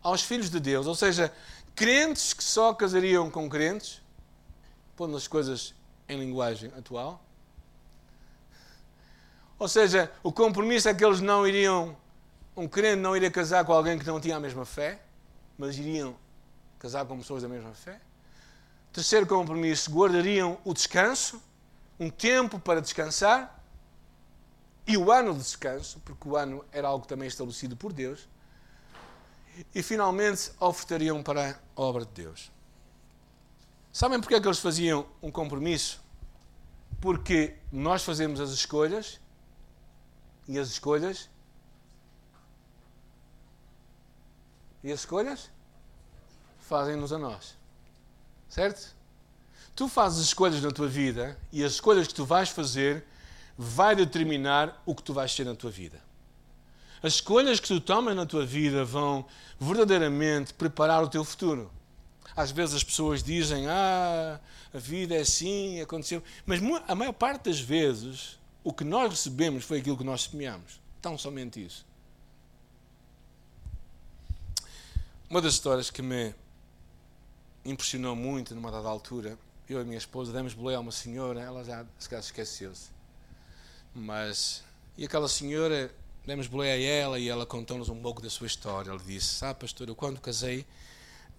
aos 0.03 0.23
filhos 0.23 0.51
de 0.51 0.59
Deus, 0.59 0.87
ou 0.87 0.95
seja, 0.95 1.33
crentes 1.77 2.33
que 2.33 2.43
só 2.43 2.73
casariam 2.75 3.31
com 3.31 3.49
crentes, 3.49 4.01
pondo 4.97 5.17
as 5.17 5.29
coisas 5.29 5.75
em 6.09 6.19
linguagem 6.19 6.73
atual. 6.77 7.23
Ou 9.59 9.69
seja, 9.69 10.11
o 10.25 10.33
compromisso 10.33 10.89
é 10.89 10.95
que 10.95 11.05
eles 11.05 11.21
não 11.21 11.47
iriam, 11.47 11.97
um 12.57 12.67
crente 12.67 13.01
não 13.01 13.17
iria 13.17 13.31
casar 13.31 13.65
com 13.65 13.73
alguém 13.73 13.99
que 13.99 14.07
não 14.07 14.19
tinha 14.19 14.37
a 14.37 14.41
mesma 14.41 14.65
fé, 14.65 15.01
mas 15.57 15.79
iriam 15.79 16.17
casar 16.81 17.05
com 17.05 17.19
pessoas 17.19 17.43
da 17.43 17.49
mesma 17.49 17.73
fé. 17.75 18.01
Terceiro 18.93 19.27
compromisso, 19.27 19.91
guardariam 19.91 20.59
o 20.65 20.75
descanso, 20.75 21.41
um 22.03 22.11
tempo 22.11 22.59
para 22.59 22.81
descansar, 22.81 23.63
e 24.87 24.97
o 24.97 25.13
ano 25.13 25.33
de 25.33 25.39
descanso, 25.39 26.01
porque 26.05 26.29
o 26.29 26.37
ano 26.37 26.65
era 26.73 26.89
algo 26.89 27.07
também 27.07 27.29
estabelecido 27.29 27.77
por 27.77 27.93
Deus. 27.93 28.29
E 29.73 29.83
finalmente 29.83 30.51
ofertariam 30.59 31.23
para 31.23 31.61
a 31.77 31.81
obra 31.81 32.05
de 32.05 32.13
Deus. 32.13 32.51
Sabem 33.93 34.21
porque 34.21 34.35
é 34.35 34.41
que 34.41 34.47
eles 34.47 34.59
faziam 34.59 35.07
um 35.23 35.31
compromisso? 35.31 36.01
Porque 37.01 37.57
nós 37.71 38.03
fazemos 38.03 38.41
as 38.41 38.51
escolhas 38.51 39.21
e 40.49 40.59
as 40.59 40.69
escolhas? 40.69 41.29
E 44.83 44.91
as 44.91 45.01
escolhas? 45.01 45.51
Fazem-nos 46.59 47.13
a 47.13 47.19
nós. 47.19 47.55
Certo? 48.49 48.97
Tu 49.75 49.89
fazes 49.89 50.27
escolhas 50.27 50.63
na 50.63 50.71
tua 50.71 50.89
vida 50.89 51.39
e 51.51 51.65
as 51.65 51.73
escolhas 51.73 52.07
que 52.07 52.15
tu 52.15 52.25
vais 52.25 52.49
fazer 52.51 53.05
vai 53.57 53.97
determinar 53.97 54.83
o 54.85 54.95
que 54.95 55.03
tu 55.03 55.15
vais 55.15 55.33
ser 55.33 55.45
na 55.45 55.55
tua 55.55 55.71
vida. 55.71 56.01
As 57.03 57.15
escolhas 57.15 57.59
que 57.59 57.67
tu 57.67 57.81
tomas 57.81 58.15
na 58.15 58.27
tua 58.27 58.47
vida 58.47 58.85
vão 58.85 59.25
verdadeiramente 59.59 60.55
preparar 60.55 61.03
o 61.03 61.09
teu 61.09 61.25
futuro. 61.25 61.71
Às 62.37 62.51
vezes 62.51 62.77
as 62.77 62.85
pessoas 62.85 63.23
dizem, 63.23 63.67
ah, 63.67 64.41
a 64.73 64.79
vida 64.79 65.15
é 65.15 65.21
assim, 65.21 65.81
aconteceu. 65.81 66.23
Mas 66.47 66.61
a 66.87 66.95
maior 66.95 67.13
parte 67.13 67.45
das 67.51 67.61
vezes 67.61 68.39
o 68.65 68.73
que 68.73 68.85
nós 68.85 69.11
recebemos 69.11 69.65
foi 69.65 69.79
aquilo 69.79 69.97
que 69.97 70.05
nós 70.05 70.25
semeamos. 70.25 70.81
Tão 71.01 71.19
somente 71.19 71.65
isso. 71.65 71.85
Uma 75.29 75.41
das 75.41 75.55
histórias 75.55 75.91
que 75.91 76.03
me 76.03 76.35
impressionou 77.65 78.15
muito 78.15 78.55
numa 78.55 78.71
dada 78.71 78.89
altura, 78.89 79.39
eu 79.73 79.79
e 79.79 79.83
a 79.83 79.85
minha 79.85 79.99
esposa 79.99 80.33
demos 80.33 80.55
boleia 80.55 80.79
a 80.79 80.81
uma 80.81 80.93
senhora, 80.93 81.41
ela 81.41 81.65
já 81.65 81.85
se 81.99 82.09
calhar 82.09 82.25
esqueceu-se. 82.25 82.91
Mas, 83.95 84.63
e 84.97 85.05
aquela 85.05 85.29
senhora, 85.29 85.91
demos 86.27 86.47
boleia 86.47 86.75
a 86.75 86.79
ela 86.79 87.19
e 87.19 87.29
ela 87.29 87.45
contou-nos 87.45 87.89
um 87.89 88.01
pouco 88.01 88.23
da 88.23 88.31
sua 88.31 88.47
história. 88.47 88.91
Ela 88.91 89.01
disse: 89.01 89.35
Sabe, 89.35 89.61
pastor, 89.61 89.89
eu 89.89 89.97
quando 89.97 90.21
casei, 90.21 90.67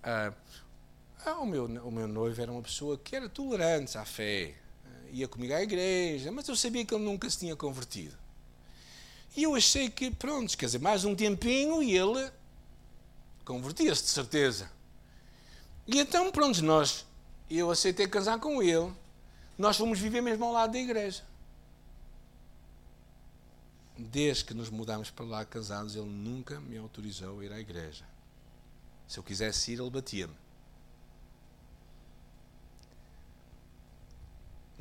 ah, 0.03 0.33
ah, 1.25 1.39
o, 1.39 1.45
meu, 1.45 1.65
o 1.65 1.91
meu 1.91 2.07
noivo 2.07 2.41
era 2.41 2.51
uma 2.51 2.61
pessoa 2.61 2.97
que 2.97 3.15
era 3.15 3.29
tolerante 3.29 3.97
à 3.97 4.03
fé, 4.03 4.55
ia 5.11 5.27
comigo 5.27 5.53
à 5.53 5.61
igreja, 5.61 6.31
mas 6.31 6.47
eu 6.47 6.55
sabia 6.55 6.83
que 6.85 6.93
ele 6.93 7.03
nunca 7.03 7.29
se 7.29 7.39
tinha 7.39 7.55
convertido. 7.55 8.15
E 9.35 9.43
eu 9.43 9.55
achei 9.55 9.89
que, 9.89 10.11
pronto, 10.11 10.55
quer 10.57 10.65
dizer, 10.65 10.79
mais 10.79 11.05
um 11.05 11.15
tempinho 11.15 11.81
e 11.81 11.95
ele 11.95 12.31
convertia-se, 13.45 14.03
de 14.03 14.09
certeza. 14.09 14.69
E 15.87 15.99
então, 15.99 16.31
pronto, 16.31 16.63
nós, 16.63 17.05
eu 17.49 17.69
aceitei 17.69 18.07
casar 18.07 18.39
com 18.39 18.61
ele, 18.61 18.93
nós 19.57 19.77
fomos 19.77 19.99
viver 19.99 20.21
mesmo 20.21 20.45
ao 20.45 20.51
lado 20.51 20.73
da 20.73 20.79
igreja. 20.79 21.23
Desde 23.97 24.45
que 24.45 24.53
nos 24.53 24.69
mudámos 24.69 25.11
para 25.11 25.25
lá 25.25 25.45
casados, 25.45 25.95
ele 25.95 26.09
nunca 26.09 26.59
me 26.59 26.77
autorizou 26.77 27.39
a 27.39 27.45
ir 27.45 27.51
à 27.51 27.59
igreja. 27.59 28.05
Se 29.07 29.19
eu 29.19 29.23
quisesse 29.23 29.71
ir, 29.71 29.79
ele 29.79 29.89
batia-me. 29.89 30.43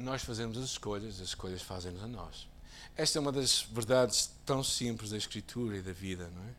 nós 0.03 0.23
fazemos 0.23 0.59
as 0.59 0.65
escolhas, 0.65 1.21
as 1.21 1.29
escolhas 1.29 1.63
fazem-nos 1.63 2.03
a 2.03 2.07
nós. 2.07 2.49
Esta 2.97 3.19
é 3.19 3.21
uma 3.21 3.33
das 3.33 3.63
verdades 3.63 4.31
tão 4.45 4.63
simples 4.63 5.11
da 5.11 5.17
Escritura 5.17 5.77
e 5.77 5.83
da 5.83 5.93
vida, 5.93 6.29
não 6.35 6.43
é? 6.43 6.55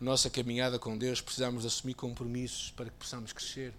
Na 0.00 0.12
nossa 0.12 0.30
caminhada 0.30 0.78
com 0.78 0.96
Deus, 0.96 1.20
precisamos 1.20 1.66
assumir 1.66 1.94
compromissos 1.94 2.70
para 2.70 2.86
que 2.86 2.96
possamos 2.96 3.32
crescer. 3.32 3.74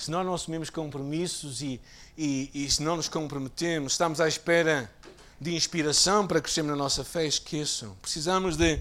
Se 0.00 0.10
nós 0.10 0.24
não 0.24 0.32
assumimos 0.32 0.70
compromissos 0.70 1.60
e, 1.60 1.78
e, 2.16 2.50
e 2.54 2.70
se 2.70 2.82
não 2.82 2.96
nos 2.96 3.06
comprometemos, 3.06 3.92
estamos 3.92 4.18
à 4.18 4.26
espera 4.26 4.90
de 5.38 5.54
inspiração 5.54 6.26
para 6.26 6.40
crescermos 6.40 6.70
na 6.70 6.76
nossa 6.76 7.04
fé, 7.04 7.26
esqueçam. 7.26 7.94
Precisamos 8.00 8.56
de, 8.56 8.80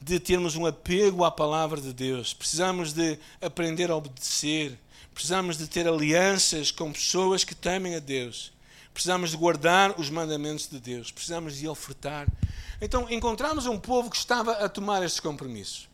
de 0.00 0.20
termos 0.20 0.54
um 0.54 0.64
apego 0.64 1.24
à 1.24 1.32
palavra 1.32 1.80
de 1.80 1.92
Deus. 1.92 2.32
Precisamos 2.32 2.92
de 2.92 3.18
aprender 3.40 3.90
a 3.90 3.96
obedecer. 3.96 4.78
Precisamos 5.12 5.58
de 5.58 5.66
ter 5.66 5.88
alianças 5.88 6.70
com 6.70 6.92
pessoas 6.92 7.42
que 7.42 7.56
temem 7.56 7.96
a 7.96 7.98
Deus. 7.98 8.52
Precisamos 8.94 9.32
de 9.32 9.36
guardar 9.36 9.98
os 9.98 10.10
mandamentos 10.10 10.68
de 10.68 10.78
Deus. 10.78 11.10
Precisamos 11.10 11.56
de 11.56 11.66
ofertar. 11.66 12.28
Então 12.80 13.10
encontramos 13.10 13.66
um 13.66 13.80
povo 13.80 14.08
que 14.08 14.16
estava 14.16 14.52
a 14.52 14.68
tomar 14.68 15.02
estes 15.02 15.18
compromissos. 15.18 15.91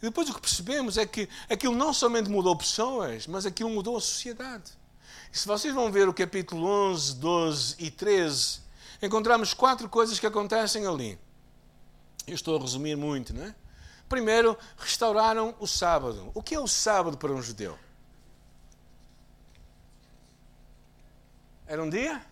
E 0.00 0.06
depois 0.06 0.28
o 0.30 0.34
que 0.34 0.40
percebemos 0.40 0.96
é 0.96 1.04
que 1.04 1.28
aquilo 1.50 1.74
não 1.74 1.92
somente 1.92 2.30
mudou 2.30 2.56
pessoas, 2.56 3.26
mas 3.26 3.44
aquilo 3.44 3.70
mudou 3.70 3.96
a 3.96 4.00
sociedade. 4.00 4.72
E 5.32 5.38
se 5.38 5.46
vocês 5.46 5.74
vão 5.74 5.90
ver 5.90 6.08
o 6.08 6.14
capítulo 6.14 6.66
11, 6.66 7.16
12 7.16 7.74
e 7.78 7.90
13, 7.90 8.60
encontramos 9.02 9.52
quatro 9.52 9.88
coisas 9.88 10.18
que 10.18 10.26
acontecem 10.26 10.86
ali. 10.86 11.18
Eu 12.26 12.34
estou 12.34 12.56
a 12.56 12.60
resumir 12.60 12.96
muito, 12.96 13.34
não 13.34 13.44
é? 13.44 13.54
Primeiro, 14.08 14.56
restauraram 14.76 15.54
o 15.58 15.66
sábado. 15.66 16.30
O 16.34 16.42
que 16.42 16.54
é 16.54 16.60
o 16.60 16.66
sábado 16.66 17.18
para 17.18 17.32
um 17.32 17.42
judeu? 17.42 17.78
Era 21.66 21.82
um 21.82 21.90
dia 21.90 22.24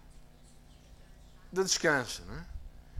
de 1.52 1.62
descanso. 1.62 2.22
Não 2.26 2.34
é? 2.34 2.46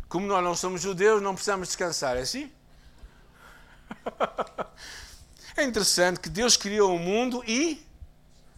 Como 0.08 0.26
nós 0.26 0.44
não 0.44 0.54
somos 0.54 0.82
judeus, 0.82 1.22
não 1.22 1.34
precisamos 1.34 1.68
descansar, 1.68 2.16
é 2.16 2.20
assim? 2.20 2.52
É 5.56 5.64
interessante 5.64 6.20
que 6.20 6.28
Deus 6.28 6.54
criou 6.54 6.94
o 6.94 6.98
mundo 6.98 7.42
e 7.46 7.82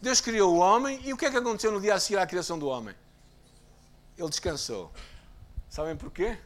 Deus 0.02 0.20
criou 0.20 0.56
o 0.56 0.58
homem 0.58 1.00
e 1.04 1.12
o 1.12 1.16
que 1.16 1.26
é 1.26 1.30
que 1.30 1.36
aconteceu 1.36 1.70
no 1.70 1.80
dia 1.80 1.94
a 1.94 2.00
seguir 2.00 2.18
à 2.18 2.26
criação 2.26 2.58
do 2.58 2.66
homem? 2.66 2.92
Ele 4.16 4.28
descansou. 4.28 4.92
Sabem 5.68 5.96
porquê? 5.96 6.36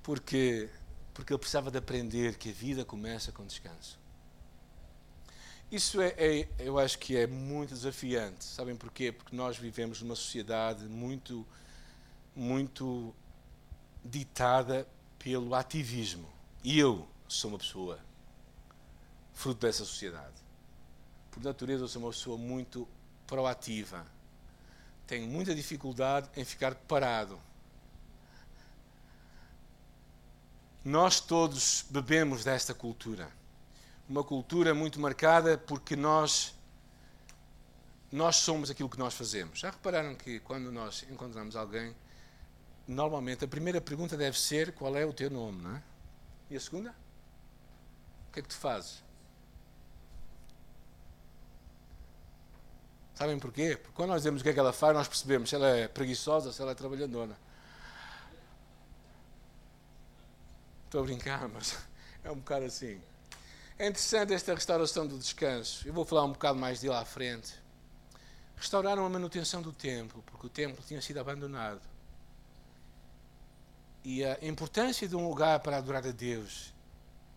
Porque, 0.00 0.70
porque 1.12 1.32
ele 1.32 1.38
precisava 1.38 1.72
de 1.72 1.78
aprender 1.78 2.36
que 2.36 2.50
a 2.50 2.52
vida 2.52 2.84
começa 2.84 3.32
com 3.32 3.44
descanso. 3.44 3.98
Isso 5.72 6.00
é, 6.00 6.14
é, 6.16 6.48
eu 6.60 6.78
acho 6.78 7.00
que 7.00 7.16
é 7.16 7.26
muito 7.26 7.74
desafiante. 7.74 8.44
Sabem 8.44 8.76
porquê? 8.76 9.10
Porque 9.10 9.34
nós 9.34 9.58
vivemos 9.58 10.00
numa 10.00 10.14
sociedade 10.14 10.84
muito, 10.84 11.44
muito 12.34 13.12
ditada 14.04 14.86
pelo 15.18 15.52
ativismo. 15.52 16.37
E 16.68 16.78
eu 16.78 17.08
sou 17.26 17.52
uma 17.52 17.58
pessoa 17.58 17.98
fruto 19.32 19.66
dessa 19.66 19.86
sociedade. 19.86 20.34
Por 21.30 21.42
natureza, 21.42 21.84
eu 21.84 21.88
sou 21.88 22.02
uma 22.02 22.10
pessoa 22.10 22.36
muito 22.36 22.86
proativa. 23.26 24.04
Tenho 25.06 25.26
muita 25.26 25.54
dificuldade 25.54 26.28
em 26.36 26.44
ficar 26.44 26.74
parado. 26.74 27.40
Nós 30.84 31.20
todos 31.20 31.86
bebemos 31.88 32.44
desta 32.44 32.74
cultura. 32.74 33.32
Uma 34.06 34.22
cultura 34.22 34.74
muito 34.74 35.00
marcada 35.00 35.56
porque 35.56 35.96
nós 35.96 36.54
nós 38.12 38.36
somos 38.36 38.68
aquilo 38.68 38.90
que 38.90 38.98
nós 38.98 39.14
fazemos. 39.14 39.60
Já 39.60 39.70
repararam 39.70 40.14
que 40.14 40.38
quando 40.40 40.70
nós 40.70 41.02
encontramos 41.10 41.56
alguém, 41.56 41.96
normalmente 42.86 43.42
a 43.42 43.48
primeira 43.48 43.80
pergunta 43.80 44.18
deve 44.18 44.38
ser 44.38 44.74
qual 44.74 44.94
é 44.98 45.06
o 45.06 45.14
teu 45.14 45.30
nome, 45.30 45.62
não 45.62 45.74
é? 45.74 45.82
E 46.50 46.56
a 46.56 46.60
segunda? 46.60 46.94
O 48.28 48.32
que 48.32 48.40
é 48.40 48.42
que 48.42 48.48
tu 48.48 48.56
fazes? 48.56 49.02
Sabem 53.14 53.38
porquê? 53.38 53.76
Porque 53.76 53.94
quando 53.94 54.10
nós 54.10 54.18
dizemos 54.18 54.40
o 54.40 54.44
que 54.44 54.50
é 54.50 54.52
que 54.52 54.60
ela 54.60 54.72
faz, 54.72 54.94
nós 54.94 55.08
percebemos 55.08 55.48
se 55.50 55.56
ela 55.56 55.68
é 55.68 55.88
preguiçosa, 55.88 56.52
se 56.52 56.62
ela 56.62 56.70
é 56.70 56.74
trabalhadora. 56.74 57.36
Estou 60.84 61.02
a 61.02 61.04
brincar, 61.04 61.48
mas 61.48 61.76
é 62.22 62.30
um 62.30 62.36
bocado 62.36 62.66
assim. 62.66 63.00
É 63.76 63.86
interessante 63.86 64.32
esta 64.32 64.54
restauração 64.54 65.06
do 65.06 65.18
descanso. 65.18 65.86
Eu 65.86 65.92
vou 65.92 66.04
falar 66.04 66.24
um 66.24 66.32
bocado 66.32 66.58
mais 66.58 66.80
dele 66.80 66.94
à 66.94 67.04
frente. 67.04 67.54
Restauraram 68.56 69.04
a 69.04 69.10
manutenção 69.10 69.62
do 69.62 69.72
templo, 69.72 70.22
porque 70.26 70.46
o 70.46 70.50
templo 70.50 70.84
tinha 70.86 71.02
sido 71.02 71.18
abandonado. 71.18 71.80
E 74.10 74.24
a 74.24 74.38
importância 74.40 75.06
de 75.06 75.14
um 75.14 75.28
lugar 75.28 75.60
para 75.60 75.76
adorar 75.76 76.06
a 76.06 76.10
Deus 76.10 76.72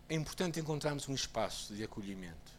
é 0.08 0.16
importante 0.16 0.58
encontrarmos 0.58 1.06
um 1.10 1.14
espaço 1.14 1.74
de 1.76 1.84
acolhimento. 1.84 2.50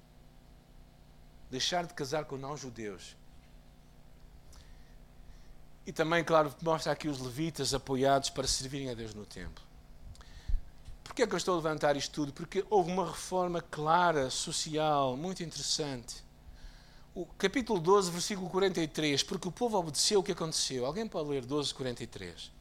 Deixar 1.51 1.87
de 1.87 1.94
casar 1.94 2.27
com 2.27 2.37
não-judeus. 2.37 3.16
E 5.87 5.92
também, 5.92 6.22
claro, 6.22 6.55
mostra 6.61 6.92
aqui 6.92 7.09
os 7.09 7.20
levitas 7.20 7.72
apoiados 7.72 8.29
para 8.29 8.46
servirem 8.46 8.90
a 8.90 8.94
Deus 8.94 9.14
no 9.14 9.25
templo. 9.25 9.64
Porquê 11.03 11.22
é 11.22 11.27
que 11.27 11.33
eu 11.33 11.38
estou 11.38 11.55
a 11.55 11.57
levantar 11.57 11.96
isto 11.96 12.12
tudo? 12.12 12.35
Porque 12.35 12.66
houve 12.68 12.92
uma 12.92 13.07
reforma 13.07 13.62
clara, 13.62 14.29
social, 14.29 15.16
muito 15.16 15.42
interessante. 15.42 16.22
O 17.14 17.25
capítulo 17.38 17.81
12, 17.81 18.11
versículo 18.11 18.51
43. 18.51 19.22
Porque 19.22 19.48
o 19.48 19.53
povo 19.53 19.79
obedeceu, 19.79 20.20
o 20.20 20.22
que 20.22 20.33
aconteceu? 20.33 20.85
Alguém 20.85 21.09
pode 21.09 21.31
ler 21.31 21.46
12, 21.46 21.72
43? 21.72 22.61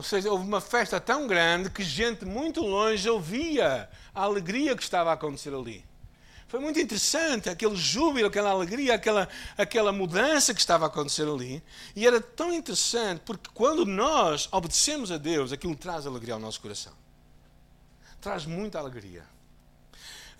Ou 0.00 0.02
seja, 0.02 0.30
houve 0.30 0.46
uma 0.46 0.62
festa 0.62 0.98
tão 0.98 1.26
grande 1.26 1.68
que 1.68 1.82
gente 1.82 2.24
muito 2.24 2.62
longe 2.62 3.06
ouvia 3.06 3.86
a 4.14 4.22
alegria 4.22 4.74
que 4.74 4.82
estava 4.82 5.10
a 5.10 5.12
acontecer 5.12 5.52
ali. 5.52 5.84
Foi 6.48 6.58
muito 6.58 6.80
interessante 6.80 7.50
aquele 7.50 7.76
júbilo, 7.76 8.28
aquela 8.28 8.48
alegria, 8.48 8.94
aquela, 8.94 9.28
aquela 9.58 9.92
mudança 9.92 10.54
que 10.54 10.60
estava 10.60 10.86
a 10.86 10.88
acontecer 10.88 11.28
ali. 11.28 11.62
E 11.94 12.06
era 12.06 12.18
tão 12.18 12.50
interessante 12.50 13.20
porque 13.26 13.50
quando 13.52 13.84
nós 13.84 14.48
obedecemos 14.50 15.12
a 15.12 15.18
Deus, 15.18 15.52
aquilo 15.52 15.76
traz 15.76 16.06
alegria 16.06 16.32
ao 16.32 16.40
nosso 16.40 16.62
coração. 16.62 16.94
Traz 18.22 18.46
muita 18.46 18.78
alegria. 18.78 19.22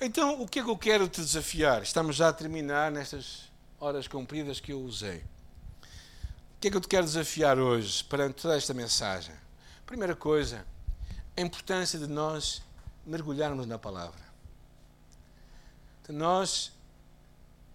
Então, 0.00 0.40
o 0.40 0.48
que 0.48 0.60
é 0.60 0.64
que 0.64 0.70
eu 0.70 0.78
quero 0.78 1.06
te 1.06 1.20
desafiar? 1.20 1.82
Estamos 1.82 2.16
já 2.16 2.30
a 2.30 2.32
terminar 2.32 2.90
nestas 2.90 3.42
horas 3.78 4.08
compridas 4.08 4.58
que 4.58 4.72
eu 4.72 4.80
usei. 4.80 5.18
O 5.18 6.60
que 6.62 6.68
é 6.68 6.70
que 6.70 6.76
eu 6.78 6.80
te 6.80 6.88
quero 6.88 7.04
desafiar 7.04 7.58
hoje 7.58 8.02
perante 8.04 8.40
toda 8.40 8.56
esta 8.56 8.72
mensagem? 8.72 9.34
Primeira 9.90 10.14
coisa, 10.14 10.64
a 11.36 11.40
importância 11.40 11.98
de 11.98 12.06
nós 12.06 12.62
mergulharmos 13.04 13.66
na 13.66 13.76
palavra. 13.76 14.20
De 16.06 16.12
nós 16.12 16.70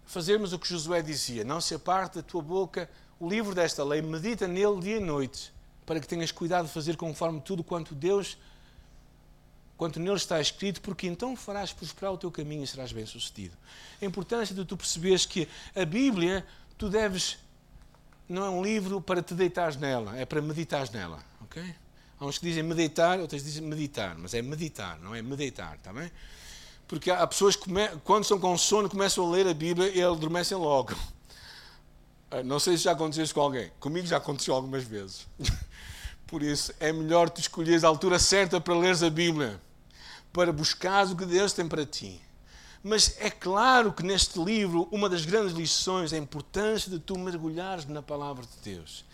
fazermos 0.06 0.54
o 0.54 0.58
que 0.58 0.66
Josué 0.66 1.02
dizia: 1.02 1.44
não 1.44 1.60
se 1.60 1.74
aparte 1.74 2.14
da 2.14 2.22
tua 2.22 2.40
boca 2.40 2.88
o 3.20 3.28
livro 3.28 3.54
desta 3.54 3.84
lei, 3.84 4.00
medita 4.00 4.48
nele 4.48 4.80
dia 4.80 4.96
e 4.96 5.00
noite, 5.00 5.52
para 5.84 6.00
que 6.00 6.08
tenhas 6.08 6.32
cuidado 6.32 6.68
de 6.68 6.72
fazer 6.72 6.96
conforme 6.96 7.38
tudo 7.38 7.62
quanto 7.62 7.94
Deus, 7.94 8.38
quanto 9.76 10.00
nele 10.00 10.16
está 10.16 10.40
escrito, 10.40 10.80
porque 10.80 11.06
então 11.06 11.36
farás 11.36 11.70
prosperar 11.70 12.14
o 12.14 12.16
teu 12.16 12.30
caminho 12.30 12.64
e 12.64 12.66
serás 12.66 12.92
bem-sucedido. 12.92 13.54
A 14.00 14.06
importância 14.06 14.54
de 14.54 14.64
tu 14.64 14.74
perceberes 14.74 15.26
que 15.26 15.46
a 15.74 15.84
Bíblia, 15.84 16.46
tu 16.78 16.88
deves, 16.88 17.36
não 18.26 18.42
é 18.42 18.48
um 18.48 18.64
livro 18.64 19.02
para 19.02 19.22
te 19.22 19.34
deitares 19.34 19.76
nela, 19.76 20.16
é 20.16 20.24
para 20.24 20.40
meditares 20.40 20.88
nela, 20.88 21.22
ok? 21.42 21.76
Há 22.18 22.24
uns 22.24 22.38
que 22.38 22.46
dizem 22.46 22.62
meditar, 22.62 23.20
outros 23.20 23.44
dizem 23.44 23.62
meditar, 23.62 24.16
mas 24.16 24.32
é 24.32 24.40
meditar, 24.40 24.98
não 25.00 25.14
é 25.14 25.20
meditar, 25.20 25.76
está 25.76 25.92
bem? 25.92 26.10
Porque 26.88 27.10
há 27.10 27.26
pessoas 27.26 27.56
que, 27.56 27.70
quando 28.04 28.22
estão 28.22 28.38
com 28.38 28.56
sono, 28.56 28.88
começam 28.88 29.26
a 29.26 29.30
ler 29.30 29.46
a 29.46 29.54
Bíblia 29.54 29.88
e 29.88 30.02
adormecem 30.02 30.56
logo. 30.56 30.94
Ah, 32.30 32.42
não 32.42 32.58
sei 32.58 32.76
se 32.76 32.84
já 32.84 32.92
aconteceu 32.92 33.24
isso 33.24 33.34
com 33.34 33.40
alguém. 33.40 33.70
Comigo 33.78 34.06
já 34.06 34.16
aconteceu 34.16 34.54
algumas 34.54 34.84
vezes. 34.84 35.26
Por 36.26 36.42
isso, 36.42 36.72
é 36.80 36.92
melhor 36.92 37.28
tu 37.28 37.40
escolheres 37.40 37.84
a 37.84 37.88
altura 37.88 38.18
certa 38.18 38.60
para 38.60 38.76
leres 38.76 39.02
a 39.02 39.10
Bíblia, 39.10 39.60
para 40.32 40.52
buscares 40.52 41.12
o 41.12 41.16
que 41.16 41.24
Deus 41.24 41.52
tem 41.52 41.68
para 41.68 41.84
ti. 41.84 42.20
Mas 42.82 43.16
é 43.18 43.30
claro 43.30 43.92
que 43.92 44.02
neste 44.02 44.38
livro, 44.42 44.88
uma 44.90 45.08
das 45.08 45.24
grandes 45.24 45.56
lições 45.56 46.12
é 46.12 46.16
a 46.16 46.20
importância 46.20 46.90
de 46.90 46.98
tu 46.98 47.18
mergulhares 47.18 47.84
na 47.86 48.02
palavra 48.02 48.44
de 48.44 48.74
Deus. 48.74 49.04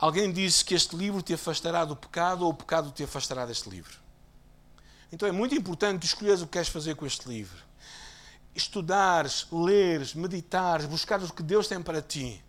Alguém 0.00 0.32
disse 0.32 0.64
que 0.64 0.74
este 0.74 0.96
livro 0.96 1.20
te 1.20 1.34
afastará 1.34 1.84
do 1.84 1.94
pecado 1.94 2.46
ou 2.46 2.52
o 2.52 2.54
pecado 2.54 2.90
te 2.90 3.04
afastará 3.04 3.44
deste 3.44 3.68
livro. 3.68 3.98
Então 5.12 5.28
é 5.28 5.32
muito 5.32 5.54
importante 5.54 6.06
escolheres 6.06 6.40
o 6.40 6.46
que 6.46 6.52
queres 6.52 6.70
fazer 6.70 6.94
com 6.96 7.04
este 7.04 7.28
livro. 7.28 7.58
Estudares, 8.54 9.46
leres, 9.52 10.14
meditares, 10.14 10.86
buscares 10.86 11.28
o 11.28 11.34
que 11.34 11.42
Deus 11.42 11.68
tem 11.68 11.82
para 11.82 12.00
ti. 12.00 12.42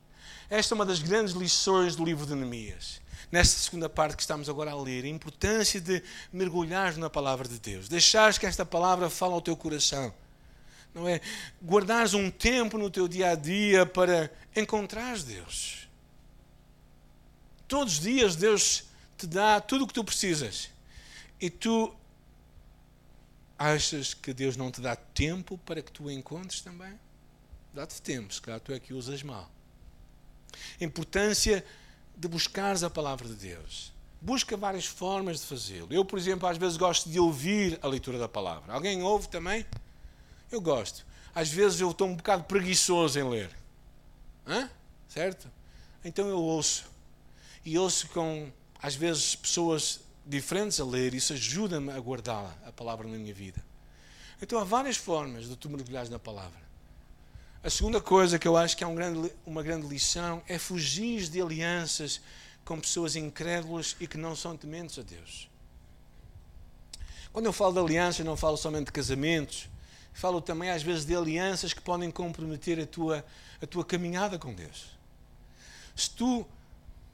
Esta 0.50 0.74
é 0.74 0.76
uma 0.76 0.86
das 0.86 1.00
grandes 1.00 1.34
lições 1.34 1.94
do 1.94 2.06
livro 2.06 2.26
de 2.26 2.36
Neemias. 2.36 3.02
Nesta 3.30 3.60
segunda 3.60 3.90
parte 3.90 4.16
que 4.16 4.22
estamos 4.22 4.48
agora 4.48 4.72
a 4.72 4.82
ler, 4.82 5.04
a 5.04 5.10
importância 5.10 5.82
de 5.82 6.02
mergulhares 6.32 6.96
na 6.96 7.10
palavra 7.10 7.50
de 7.50 7.60
Deus. 7.60 7.90
Deixares 7.90 8.38
que 8.38 8.46
esta 8.46 8.66
palavra 8.66 9.10
fale 9.10 9.34
ao 9.34 9.42
teu 9.42 9.58
coração. 9.58 10.14
Não 10.94 11.06
é? 11.06 11.20
Guardares 11.62 12.14
um 12.14 12.32
tempo 12.32 12.78
no 12.78 12.90
teu 12.90 13.10
dia 13.10 13.32
a 13.32 13.36
dia 13.36 13.86
para 13.86 14.32
encontrares 14.56 15.24
Deus 15.24 15.81
Todos 17.72 17.94
os 17.94 18.00
dias 18.02 18.36
Deus 18.36 18.84
te 19.18 19.26
dá 19.26 19.62
tudo 19.62 19.86
o 19.86 19.88
que 19.88 19.94
tu 19.94 20.04
precisas. 20.04 20.70
E 21.40 21.50
tu 21.50 21.96
achas 23.58 24.14
que 24.14 24.34
Deus 24.34 24.58
não 24.58 24.70
te 24.70 24.82
dá 24.82 24.94
tempo 24.94 25.58
para 25.60 25.82
que 25.82 25.90
tu 25.90 26.04
o 26.04 26.12
encontres 26.12 26.60
também? 26.60 27.00
Dá-te 27.74 28.02
tempo, 28.02 28.34
se 28.34 28.42
calhar 28.42 28.60
tu 28.60 28.74
é 28.74 28.80
que 28.80 28.94
usas 28.94 29.24
mal. 29.24 29.50
A 30.82 30.84
importância 30.84 31.66
de 32.14 32.28
buscares 32.28 32.84
a 32.84 32.90
palavra 32.90 33.26
de 33.26 33.36
Deus. 33.36 33.94
Busca 34.20 34.58
várias 34.58 34.86
formas 34.86 35.40
de 35.40 35.46
fazê-lo. 35.46 35.88
Eu, 35.94 36.04
por 36.04 36.20
exemplo, 36.20 36.50
às 36.50 36.58
vezes 36.58 36.76
gosto 36.76 37.10
de 37.10 37.22
ouvir 37.22 37.80
a 37.82 37.88
leitura 37.88 38.20
da 38.20 38.28
palavra. 38.28 38.74
Alguém 38.74 39.02
ouve 39.02 39.30
também? 39.30 39.66
Eu 40.52 40.60
gosto. 40.60 41.06
Às 41.34 41.50
vezes 41.50 41.80
eu 41.80 41.92
estou 41.92 42.10
um 42.10 42.18
bocado 42.18 42.44
preguiçoso 42.44 43.18
em 43.18 43.30
ler. 43.30 43.50
Hã? 44.46 44.70
Certo? 45.08 45.50
Então 46.04 46.28
eu 46.28 46.38
ouço 46.38 46.91
e 47.64 47.78
ouço 47.78 48.08
com, 48.10 48.52
às 48.82 48.96
vezes, 48.96 49.36
pessoas 49.36 50.02
diferentes 50.26 50.80
a 50.80 50.86
ler, 50.86 51.14
isso 51.14 51.34
ajuda-me 51.34 51.92
a 51.92 52.00
guardar 52.00 52.58
a 52.66 52.72
palavra 52.72 53.08
na 53.08 53.18
minha 53.18 53.34
vida. 53.34 53.64
Então 54.42 54.60
há 54.60 54.64
várias 54.64 54.98
formas 54.98 55.48
de 55.48 55.56
tu 55.56 55.70
mergulhares 55.70 56.10
na 56.10 56.18
palavra. 56.18 56.60
A 57.64 57.70
segunda 57.70 58.02
coisa 58.02 58.40
que 58.40 58.48
eu 58.48 58.58
acho 58.58 58.76
que 58.76 58.84
é 58.84 58.88
um 58.88 58.96
grande, 58.96 59.32
uma 59.46 59.62
grande 59.62 59.86
lição 59.86 60.42
é 60.48 60.58
fugir 60.58 61.30
de 61.30 61.40
alianças 61.40 62.20
com 62.66 62.80
pessoas 62.80 63.16
incrédulas 63.16 63.96
e 64.00 64.08
que 64.08 64.18
não 64.18 64.36
são 64.36 64.58
tementes 64.58 64.98
a 64.98 65.04
Deus. 65.04 65.48
Quando 67.32 67.46
eu 67.46 67.54
falo 67.54 67.74
de 67.74 67.80
alianças, 67.80 68.26
não 68.26 68.36
falo 68.36 68.58
somente 68.58 68.86
de 68.86 68.92
casamentos, 68.92 69.70
falo 70.12 70.42
também 70.42 70.72
às 70.72 70.82
vezes 70.82 71.06
de 71.06 71.16
alianças 71.16 71.72
que 71.72 71.82
podem 71.82 72.10
comprometer 72.10 72.80
a 72.80 72.86
tua, 72.86 73.24
a 73.62 73.68
tua 73.68 73.86
caminhada 73.86 74.40
com 74.40 74.54
Deus. 74.54 74.98
Se 75.96 76.10
tu 76.10 76.48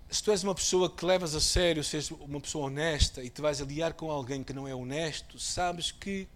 se 0.10 0.24
tu 0.24 0.32
és 0.32 0.43
uma 0.43 0.56
pessoa 0.56 0.89
que 0.89 1.06
levas 1.06 1.36
a 1.36 1.41
sério, 1.41 1.84
se 1.84 1.98
és 1.98 2.12
uma 2.12 2.39
pessoa 2.39 2.67
honesta 2.67 3.24
e 3.24 3.30
te 3.30 3.41
vais 3.41 3.62
aliar 3.62 3.93
com 3.93 4.10
alguém 4.10 4.43
que 4.43 4.54
não 4.54 4.67
é 4.67 4.74
honesto, 4.74 5.38
sabes 5.38 5.91
que 5.91 6.28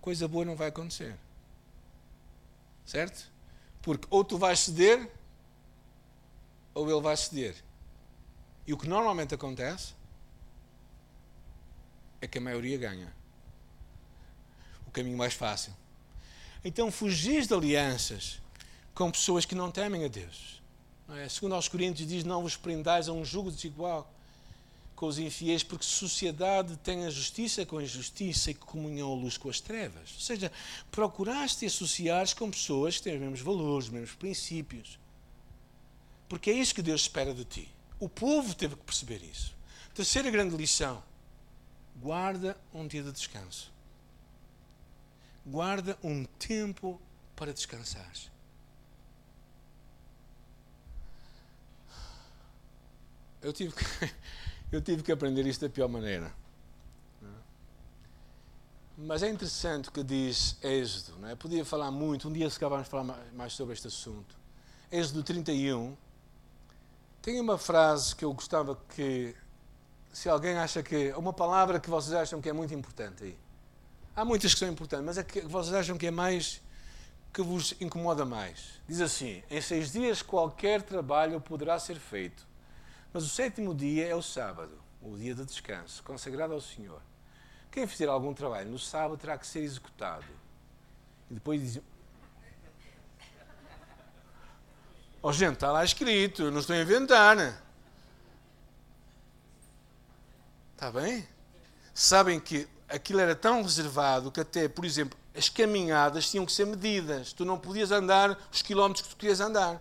coisa 0.00 0.28
boa 0.28 0.44
não 0.44 0.54
vai 0.54 0.68
acontecer. 0.68 1.16
Certo? 2.84 3.32
Porque 3.80 4.06
ou 4.10 4.22
tu 4.22 4.36
vais 4.36 4.58
ceder, 4.60 5.10
ou 6.74 6.90
ele 6.90 7.00
vai 7.00 7.16
ceder. 7.16 7.56
E 8.66 8.72
o 8.72 8.78
que 8.78 8.86
normalmente 8.86 9.34
acontece 9.34 9.94
é 12.20 12.26
que 12.26 12.38
a 12.38 12.40
maioria 12.40 12.76
ganha. 12.76 13.14
O 14.86 14.90
caminho 14.90 15.16
mais 15.16 15.34
fácil. 15.34 15.74
Então, 16.64 16.90
fugir 16.90 17.46
de 17.46 17.52
alianças 17.52 18.40
com 18.94 19.10
pessoas 19.10 19.44
que 19.44 19.54
não 19.54 19.70
temem 19.70 20.04
a 20.04 20.08
Deus. 20.08 20.62
É? 21.10 21.28
Segundo 21.28 21.54
aos 21.54 21.68
Coríntios 21.68 22.08
diz, 22.08 22.24
não 22.24 22.42
vos 22.42 22.56
prendais 22.56 23.08
a 23.08 23.12
um 23.12 23.24
jugo 23.24 23.50
desigual 23.50 24.10
com 24.94 25.06
os 25.06 25.18
infiéis, 25.18 25.62
porque 25.62 25.84
sociedade 25.84 26.76
tem 26.78 27.04
a 27.04 27.10
justiça 27.10 27.66
com 27.66 27.78
a 27.78 27.82
injustiça 27.82 28.50
e 28.50 28.54
comunhão 28.54 29.12
a 29.12 29.14
luz 29.14 29.36
com 29.36 29.48
as 29.48 29.60
trevas. 29.60 30.12
Ou 30.14 30.20
seja, 30.20 30.52
procuraste 30.90 31.58
te 31.58 31.66
associar 31.66 32.32
com 32.36 32.50
pessoas 32.50 32.96
que 32.96 33.02
têm 33.02 33.14
os 33.14 33.20
mesmos 33.20 33.40
valores, 33.40 33.86
os 33.86 33.92
mesmos 33.92 34.14
princípios. 34.14 34.98
Porque 36.28 36.50
é 36.50 36.54
isso 36.54 36.74
que 36.74 36.82
Deus 36.82 37.02
espera 37.02 37.34
de 37.34 37.44
ti. 37.44 37.68
O 37.98 38.08
povo 38.08 38.54
teve 38.54 38.76
que 38.76 38.82
perceber 38.82 39.22
isso. 39.22 39.54
Terceira 39.94 40.30
grande 40.30 40.56
lição: 40.56 41.02
guarda 41.96 42.56
um 42.72 42.86
dia 42.86 43.02
de 43.02 43.12
descanso. 43.12 43.72
Guarda 45.44 45.98
um 46.02 46.24
tempo 46.24 47.00
para 47.36 47.52
descansar. 47.52 48.10
Eu 53.44 53.52
tive 53.52 53.74
que, 53.74 53.84
eu 54.72 54.80
tive 54.80 55.02
que 55.02 55.12
aprender 55.12 55.46
isto 55.46 55.60
da 55.60 55.68
pior 55.68 55.86
maneira. 55.86 56.32
Mas 58.96 59.22
é 59.22 59.28
interessante 59.28 59.90
o 59.90 59.92
que 59.92 60.02
diz 60.02 60.56
Êxodo. 60.62 61.18
Não 61.18 61.28
é? 61.28 61.34
Podia 61.34 61.64
falar 61.64 61.90
muito, 61.90 62.28
um 62.28 62.32
dia 62.32 62.48
se 62.48 62.58
vamos 62.58 62.88
falar 62.88 63.22
mais 63.34 63.52
sobre 63.52 63.74
este 63.74 63.88
assunto. 63.88 64.34
Êxodo 64.90 65.22
31. 65.22 65.94
Tem 67.20 67.38
uma 67.38 67.58
frase 67.58 68.16
que 68.16 68.24
eu 68.24 68.32
gostava 68.32 68.78
que, 68.94 69.36
se 70.10 70.26
alguém 70.28 70.56
acha 70.56 70.82
que. 70.82 71.12
Uma 71.12 71.32
palavra 71.32 71.78
que 71.78 71.90
vocês 71.90 72.14
acham 72.14 72.40
que 72.40 72.48
é 72.48 72.52
muito 72.52 72.72
importante 72.72 73.24
aí. 73.24 73.38
Há 74.16 74.24
muitas 74.24 74.54
que 74.54 74.60
são 74.60 74.68
importantes, 74.68 75.04
mas 75.04 75.18
é 75.18 75.24
que 75.24 75.42
vocês 75.42 75.74
acham 75.74 75.98
que 75.98 76.06
é 76.06 76.10
mais. 76.10 76.62
que 77.30 77.42
vos 77.42 77.74
incomoda 77.78 78.24
mais. 78.24 78.80
Diz 78.88 79.02
assim: 79.02 79.42
Em 79.50 79.60
seis 79.60 79.92
dias 79.92 80.22
qualquer 80.22 80.80
trabalho 80.80 81.38
poderá 81.42 81.78
ser 81.78 81.98
feito 81.98 82.53
mas 83.14 83.22
o 83.22 83.28
sétimo 83.28 83.72
dia 83.72 84.08
é 84.08 84.14
o 84.14 84.20
sábado, 84.20 84.76
o 85.00 85.16
dia 85.16 85.36
de 85.36 85.44
descanso, 85.44 86.02
consagrado 86.02 86.52
ao 86.52 86.60
Senhor. 86.60 87.00
Quem 87.70 87.86
fizer 87.86 88.08
algum 88.08 88.34
trabalho 88.34 88.68
no 88.68 88.78
sábado 88.78 89.16
terá 89.16 89.38
que 89.38 89.46
ser 89.46 89.60
executado. 89.60 90.24
E 91.30 91.34
depois 91.34 91.60
diz. 91.60 91.80
Oh, 95.22 95.32
gente, 95.32 95.54
está 95.54 95.70
lá 95.70 95.84
escrito, 95.84 96.50
não 96.50 96.58
estou 96.58 96.74
a 96.74 96.80
inventar. 96.80 97.62
Está 100.72 100.90
bem? 100.90 101.26
Sabem 101.94 102.40
que 102.40 102.68
aquilo 102.88 103.20
era 103.20 103.36
tão 103.36 103.62
reservado 103.62 104.32
que 104.32 104.40
até, 104.40 104.68
por 104.68 104.84
exemplo, 104.84 105.16
as 105.36 105.48
caminhadas 105.48 106.28
tinham 106.28 106.44
que 106.44 106.52
ser 106.52 106.66
medidas. 106.66 107.32
Tu 107.32 107.44
não 107.44 107.60
podias 107.60 107.92
andar 107.92 108.36
os 108.52 108.60
quilómetros 108.60 109.06
que 109.06 109.14
tu 109.14 109.16
querias 109.16 109.38
andar. 109.38 109.80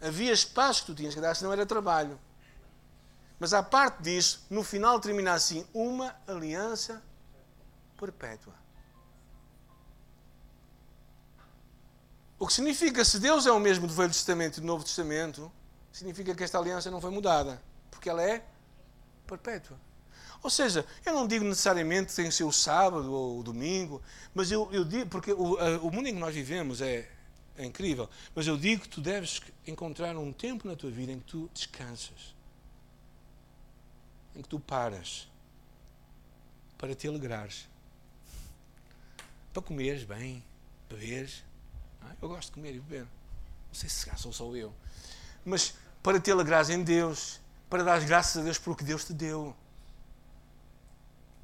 Havia 0.00 0.32
espaço 0.32 0.82
que 0.82 0.86
tu 0.86 0.94
tinhas 0.94 1.14
que 1.14 1.20
dar, 1.20 1.34
senão 1.34 1.52
era 1.52 1.64
trabalho. 1.64 2.18
Mas 3.38 3.52
à 3.52 3.62
parte 3.62 4.02
disso, 4.02 4.46
no 4.48 4.62
final 4.62 5.00
termina 5.00 5.32
assim: 5.32 5.66
uma 5.72 6.14
aliança 6.26 7.02
perpétua. 7.98 8.54
O 12.38 12.46
que 12.46 12.52
significa, 12.52 13.04
se 13.04 13.18
Deus 13.18 13.46
é 13.46 13.52
o 13.52 13.58
mesmo 13.58 13.86
do 13.86 13.94
Velho 13.94 14.10
Testamento 14.10 14.58
e 14.58 14.60
do 14.60 14.66
Novo 14.66 14.84
Testamento, 14.84 15.50
significa 15.90 16.34
que 16.34 16.44
esta 16.44 16.58
aliança 16.58 16.90
não 16.90 17.00
foi 17.00 17.10
mudada, 17.10 17.62
porque 17.90 18.10
ela 18.10 18.22
é 18.22 18.44
perpétua. 19.26 19.78
Ou 20.42 20.50
seja, 20.50 20.84
eu 21.04 21.14
não 21.14 21.26
digo 21.26 21.44
necessariamente 21.44 22.10
que 22.10 22.16
tem 22.16 22.26
que 22.26 22.34
ser 22.34 22.44
o 22.44 22.52
sábado 22.52 23.10
ou 23.10 23.40
o 23.40 23.42
domingo, 23.42 24.02
mas 24.34 24.50
eu, 24.52 24.68
eu 24.70 24.84
digo, 24.84 25.08
porque 25.08 25.32
o, 25.32 25.54
o 25.80 25.90
mundo 25.90 26.08
em 26.08 26.14
que 26.14 26.20
nós 26.20 26.34
vivemos 26.34 26.82
é, 26.82 27.10
é 27.56 27.64
incrível. 27.64 28.08
Mas 28.34 28.46
eu 28.46 28.56
digo 28.56 28.82
que 28.82 28.88
tu 28.88 29.00
deves 29.00 29.40
encontrar 29.66 30.16
um 30.16 30.32
tempo 30.32 30.66
na 30.66 30.76
tua 30.76 30.90
vida 30.90 31.12
em 31.12 31.18
que 31.18 31.26
tu 31.26 31.50
descansas, 31.52 32.34
em 34.34 34.42
que 34.42 34.48
tu 34.48 34.60
paras 34.60 35.28
para 36.76 36.94
te 36.94 37.08
alegrares, 37.08 37.66
para 39.52 39.62
comeres 39.62 40.04
bem, 40.04 40.44
beberes. 40.88 41.42
Ah, 42.02 42.14
eu 42.20 42.28
gosto 42.28 42.48
de 42.48 42.54
comer 42.54 42.74
e 42.74 42.80
beber. 42.80 43.02
Não 43.02 43.74
sei 43.74 43.88
se 43.88 44.08
sou 44.16 44.32
só 44.32 44.54
eu. 44.54 44.72
Mas 45.44 45.74
para 46.02 46.20
te 46.20 46.30
alegrares 46.30 46.70
em 46.70 46.82
Deus, 46.82 47.40
para 47.68 47.82
dar 47.82 48.04
graças 48.04 48.36
a 48.36 48.44
Deus 48.44 48.58
por 48.58 48.72
o 48.72 48.76
que 48.76 48.84
Deus 48.84 49.04
te 49.04 49.12
deu, 49.12 49.56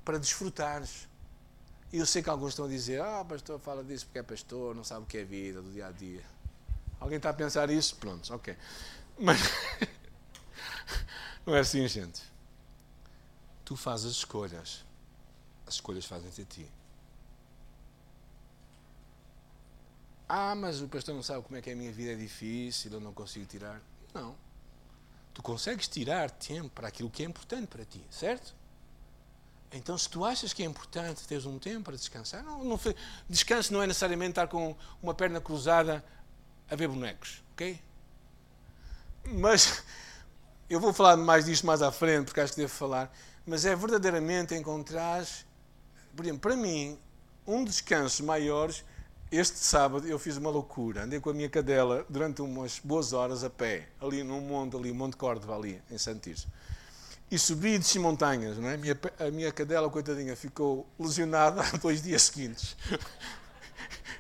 para 0.05 0.19
desfrutares. 0.19 1.09
E 1.93 1.99
eu 1.99 2.07
sei 2.07 2.23
que 2.23 2.31
alguns 2.31 2.51
estão 2.51 2.65
a 2.65 2.69
dizer: 2.69 3.01
Ah, 3.03 3.25
pastor, 3.25 3.61
fala 3.61 3.85
disso 3.85 4.07
porque 4.07 4.19
é 4.19 4.23
pastor, 4.23 4.75
não 4.75 4.83
sabe 4.83 5.03
o 5.03 5.07
que 5.07 5.19
é 5.19 5.25
vida, 5.25 5.61
do 5.61 5.71
dia 5.71 5.87
a 5.87 5.93
dia. 5.93 6.25
Alguém 6.99 7.19
está 7.19 7.31
a 7.31 7.35
pensar 7.35 7.69
isso? 7.69 7.97
Pronto, 7.97 8.33
ok. 8.33 8.57
Mas 9.19 9.39
não 11.45 11.55
é 11.55 11.61
assim, 11.61 11.87
gente. 11.87 12.23
Tu 13.65 13.77
fazes 13.77 14.07
as 14.07 14.13
escolhas, 14.13 14.85
as 15.67 15.75
escolhas 15.75 16.07
fazem-te 16.07 16.43
a 16.43 16.45
ti. 16.45 16.73
Ah, 20.29 20.55
mas 20.55 20.81
o 20.81 20.89
pastor 20.89 21.15
não 21.15 21.23
sabe 21.23 21.43
como 21.43 21.59
é 21.59 21.61
que 21.61 21.71
a 21.71 21.77
minha 21.77 21.93
vida 21.93 22.13
é 22.13 22.17
difícil, 22.17 22.91
eu 22.93 23.01
não 23.01 23.13
consigo 23.13 23.45
tirar. 23.45 23.83
Não. 24.15 24.35
Tu 25.35 25.43
consegues 25.43 25.89
tirar 25.89 26.31
tempo 26.31 26.71
para 26.71 26.89
aquilo 26.89 27.11
que 27.11 27.23
é 27.23 27.27
importante 27.27 27.67
para 27.67 27.85
ti, 27.85 28.03
certo? 28.11 28.55
Então, 29.73 29.97
se 29.97 30.09
tu 30.09 30.25
achas 30.25 30.53
que 30.53 30.63
é 30.63 30.67
importante 30.67 31.27
teres 31.27 31.47
um 31.47 31.59
tempo 31.59 31.85
para 31.85 31.97
descansar, 31.97 32.43
não, 32.43 32.63
não, 32.63 32.79
descanso 33.29 33.73
não 33.73 33.83
é 33.83 33.87
necessariamente 33.87 34.33
estar 34.33 34.47
com 34.47 34.77
uma 35.03 35.15
perna 35.15 35.41
cruzada 35.41 36.05
a 36.71 36.77
ver 36.77 36.89
bonecos, 36.89 37.43
ok? 37.53 37.81
Mas 39.25 39.83
eu 40.69 40.79
vou 40.79 40.93
falar 40.93 41.17
mais 41.17 41.47
disto 41.47 41.67
mais 41.67 41.81
à 41.81 41.91
frente, 41.91 42.27
porque 42.27 42.41
acho 42.41 42.53
que 42.53 42.61
devo 42.61 42.73
falar. 42.73 43.11
Mas 43.47 43.65
é 43.65 43.75
verdadeiramente 43.75 44.55
encontrar, 44.55 45.25
por 46.15 46.25
exemplo, 46.25 46.41
para 46.41 46.57
mim, 46.57 46.99
um 47.47 47.65
descanso 47.65 48.23
maiores. 48.25 48.85
Este 49.31 49.59
sábado 49.59 50.07
eu 50.07 50.19
fiz 50.19 50.37
uma 50.37 50.51
loucura. 50.51 51.05
Andei 51.05 51.19
com 51.19 51.31
a 51.31 51.35
minha 51.35 51.49
cadela 51.49 52.05
durante 52.11 52.43
umas 52.43 52.79
boas 52.79 53.15
horas 53.15 53.43
a 53.43 53.49
pé, 53.49 53.89
ali 53.99 54.23
num 54.23 54.43
monte, 54.43 54.77
ali, 54.77 54.93
Monte 54.93 55.17
Córdoba, 55.17 55.57
ali, 55.57 55.81
em 55.91 55.97
Santis 55.97 56.47
e 57.33 57.39
subi 57.39 57.77
e 57.77 57.79
desci 57.79 57.99
montanhas. 57.99 58.59
Não 58.59 58.69
é? 58.69 58.75
a, 58.75 58.77
minha, 58.77 59.01
a 59.19 59.31
minha 59.31 59.51
cadela, 59.51 59.89
coitadinha, 59.89 60.37
ficou 60.37 60.87
lesionada 60.99 61.63
dois 61.81 62.03
dias 62.03 62.25
seguintes. 62.25 62.77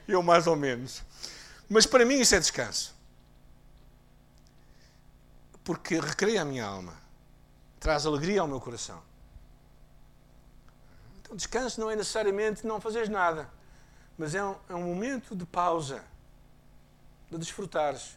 Eu, 0.08 0.22
mais 0.22 0.46
ou 0.46 0.56
menos. 0.56 1.02
Mas 1.68 1.84
para 1.84 2.06
mim 2.06 2.18
isso 2.20 2.34
é 2.34 2.40
descanso. 2.40 2.94
Porque 5.62 6.00
recreia 6.00 6.40
a 6.40 6.44
minha 6.46 6.64
alma. 6.64 6.96
Traz 7.78 8.06
alegria 8.06 8.40
ao 8.40 8.48
meu 8.48 8.58
coração. 8.58 9.02
Então, 11.20 11.36
descanso 11.36 11.78
não 11.82 11.90
é 11.90 11.94
necessariamente 11.94 12.66
não 12.66 12.80
fazeres 12.80 13.10
nada. 13.10 13.46
Mas 14.16 14.34
é 14.34 14.42
um, 14.42 14.56
é 14.70 14.74
um 14.74 14.84
momento 14.84 15.36
de 15.36 15.44
pausa. 15.44 16.02
De 17.30 17.36
desfrutares. 17.36 18.16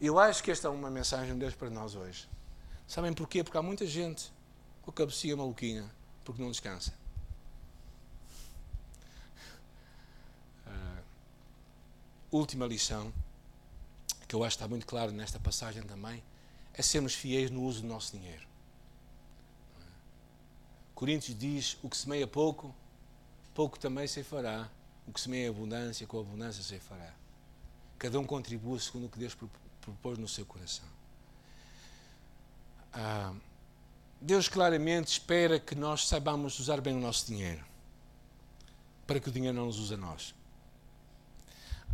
Eu 0.00 0.18
acho 0.18 0.42
que 0.42 0.50
esta 0.50 0.68
é 0.68 0.70
uma 0.70 0.90
mensagem 0.90 1.34
de 1.34 1.40
Deus 1.40 1.54
para 1.54 1.68
nós 1.68 1.94
hoje. 1.94 2.26
Sabem 2.90 3.14
porquê? 3.14 3.44
Porque 3.44 3.56
há 3.56 3.62
muita 3.62 3.86
gente 3.86 4.32
com 4.82 4.90
a 4.90 4.92
cabecinha 4.92 5.36
maluquinha, 5.36 5.88
porque 6.24 6.42
não 6.42 6.50
descansa. 6.50 6.92
Uh, 10.66 11.02
última 12.32 12.66
lição, 12.66 13.12
que 14.26 14.34
eu 14.34 14.42
acho 14.42 14.56
que 14.56 14.64
está 14.64 14.68
muito 14.68 14.86
claro 14.86 15.12
nesta 15.12 15.38
passagem 15.38 15.84
também, 15.84 16.20
é 16.74 16.82
sermos 16.82 17.14
fiéis 17.14 17.48
no 17.48 17.62
uso 17.62 17.82
do 17.82 17.86
nosso 17.86 18.10
dinheiro. 18.18 18.44
Coríntios 20.92 21.38
diz: 21.38 21.78
o 21.84 21.88
que 21.88 21.96
semeia 21.96 22.26
pouco, 22.26 22.74
pouco 23.54 23.78
também 23.78 24.08
se 24.08 24.24
fará. 24.24 24.68
O 25.06 25.12
que 25.12 25.20
semeia 25.20 25.48
abundância, 25.48 26.08
com 26.08 26.18
abundância 26.18 26.60
se 26.60 26.80
fará. 26.80 27.14
Cada 28.00 28.18
um 28.18 28.26
contribui 28.26 28.80
segundo 28.80 29.06
o 29.06 29.08
que 29.08 29.18
Deus 29.20 29.36
propôs 29.80 30.18
no 30.18 30.26
seu 30.26 30.44
coração. 30.44 30.99
Ah, 32.92 33.32
Deus 34.20 34.48
claramente 34.48 35.08
espera 35.08 35.58
que 35.58 35.74
nós 35.74 36.06
saibamos 36.06 36.58
usar 36.58 36.80
bem 36.80 36.94
o 36.94 37.00
nosso 37.00 37.26
dinheiro, 37.26 37.64
para 39.06 39.18
que 39.18 39.28
o 39.28 39.32
dinheiro 39.32 39.56
não 39.56 39.66
nos 39.66 39.78
use 39.78 39.94
a 39.94 39.96
nós. 39.96 40.34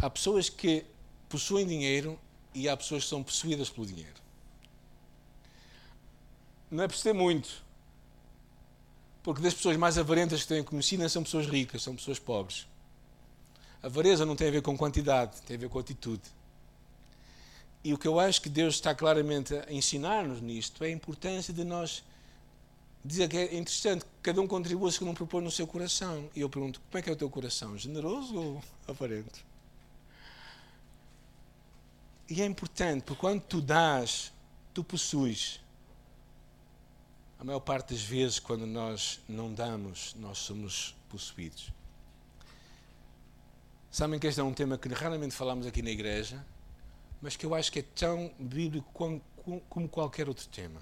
Há 0.01 0.11
pessoas 0.11 0.49
que 0.49 0.85
possuem 1.29 1.67
dinheiro 1.67 2.19
e 2.53 2.69
há 2.69 2.77
pessoas 2.77 3.05
que 3.05 3.11
são 3.11 3.23
possuídas 3.23 3.71
pelo 3.71 3.87
dinheiro. 3.87 4.17
Não 6.71 6.83
é 6.83 6.89
preciso 6.89 7.05
ter 7.05 7.13
muito, 7.13 7.65
porque 9.23 9.41
das 9.41 9.55
pessoas 9.55 9.77
mais 9.77 9.97
avarentas 9.97 10.43
que 10.43 10.49
tenho 10.49 10.65
conhecido 10.65 11.03
não 11.03 11.09
são 11.09 11.23
pessoas 11.23 11.47
ricas, 11.47 11.83
são 11.83 11.95
pessoas 11.95 12.19
pobres. 12.19 12.67
A 13.83 13.87
avareza 13.87 14.27
não 14.27 14.35
tem 14.35 14.49
a 14.49 14.51
ver 14.51 14.63
com 14.63 14.77
quantidade, 14.77 15.41
tem 15.43 15.57
a 15.57 15.61
ver 15.61 15.69
com 15.69 15.79
atitude. 15.79 16.23
E 17.87 17.95
o 17.95 17.99
que 17.99 18.09
eu 18.09 18.19
acho 18.19 18.43
que 18.43 18.49
Deus 18.49 18.75
está 18.75 18.93
claramente 18.93 19.55
a 19.55 19.73
ensinar-nos 19.73 20.41
nisto 20.41 20.83
é 20.83 20.89
a 20.89 20.91
importância 20.91 21.55
de 21.55 21.63
nós 21.63 22.03
dizer 23.05 23.29
que 23.29 23.37
é 23.37 23.45
interessante 23.57 24.05
que 24.05 24.11
cada 24.25 24.41
um 24.41 24.49
contribua 24.49 24.91
segundo 24.91 25.15
propõe 25.15 25.41
no 25.45 25.53
seu 25.53 25.69
coração. 25.69 26.29
E 26.35 26.41
eu 26.41 26.51
pergunto, 26.51 26.81
como 26.81 26.99
é 26.99 27.03
que 27.03 27.09
é 27.09 27.13
o 27.13 27.17
teu 27.17 27.31
coração? 27.31 27.79
Generoso 27.79 28.35
ou 28.35 28.63
aparente? 28.89 29.47
E 32.29 32.43
é 32.43 32.45
importante, 32.45 33.05
porque 33.05 33.21
quando 33.21 33.43
tu 33.43 33.61
dás, 33.61 34.33
tu 34.75 34.83
possuis. 34.83 35.61
A 37.39 37.45
maior 37.45 37.61
parte 37.61 37.95
das 37.95 38.03
vezes, 38.03 38.41
quando 38.41 38.67
nós 38.67 39.21
não 39.29 39.55
damos, 39.55 40.13
nós 40.19 40.39
somos 40.39 40.93
possuídos. 41.09 41.71
Sabem 43.93 44.19
que 44.19 44.27
este 44.27 44.41
é 44.41 44.43
um 44.43 44.53
tema 44.53 44.77
que 44.77 44.89
raramente 44.89 45.37
falamos 45.37 45.69
aqui 45.69 45.83
na 45.83 45.91
igreja, 45.91 46.45
mas 47.21 47.37
que 47.37 47.47
eu 47.47 47.55
acho 47.55 47.73
que 47.73 47.81
é 47.81 47.83
tão 47.83 48.33
bíblico 48.39 48.89
como, 48.93 49.23
como 49.69 49.89
qualquer 49.89 50.29
outro 50.29 50.47
tema. 50.49 50.81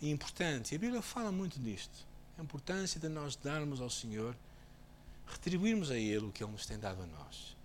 E 0.00 0.10
importante. 0.10 0.72
E 0.72 0.76
a 0.76 0.78
Bíblia 0.78 1.02
fala 1.02 1.32
muito 1.32 1.58
disto. 1.58 2.06
A 2.38 2.42
importância 2.42 3.00
de 3.00 3.08
nós 3.08 3.34
darmos 3.36 3.80
ao 3.80 3.90
Senhor, 3.90 4.36
retribuirmos 5.26 5.90
a 5.90 5.98
Ele 5.98 6.26
o 6.26 6.32
que 6.32 6.42
Ele 6.42 6.52
nos 6.52 6.66
tem 6.66 6.78
dado 6.78 7.02
a 7.02 7.06
nós. 7.06 7.56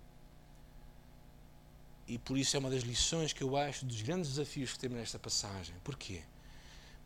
E 2.06 2.18
por 2.18 2.36
isso 2.36 2.56
é 2.56 2.58
uma 2.58 2.70
das 2.70 2.82
lições 2.82 3.32
que 3.32 3.42
eu 3.42 3.56
acho 3.56 3.86
dos 3.86 4.02
grandes 4.02 4.30
desafios 4.30 4.72
que 4.72 4.78
temos 4.78 4.98
nesta 4.98 5.18
passagem. 5.18 5.74
Porquê? 5.82 6.22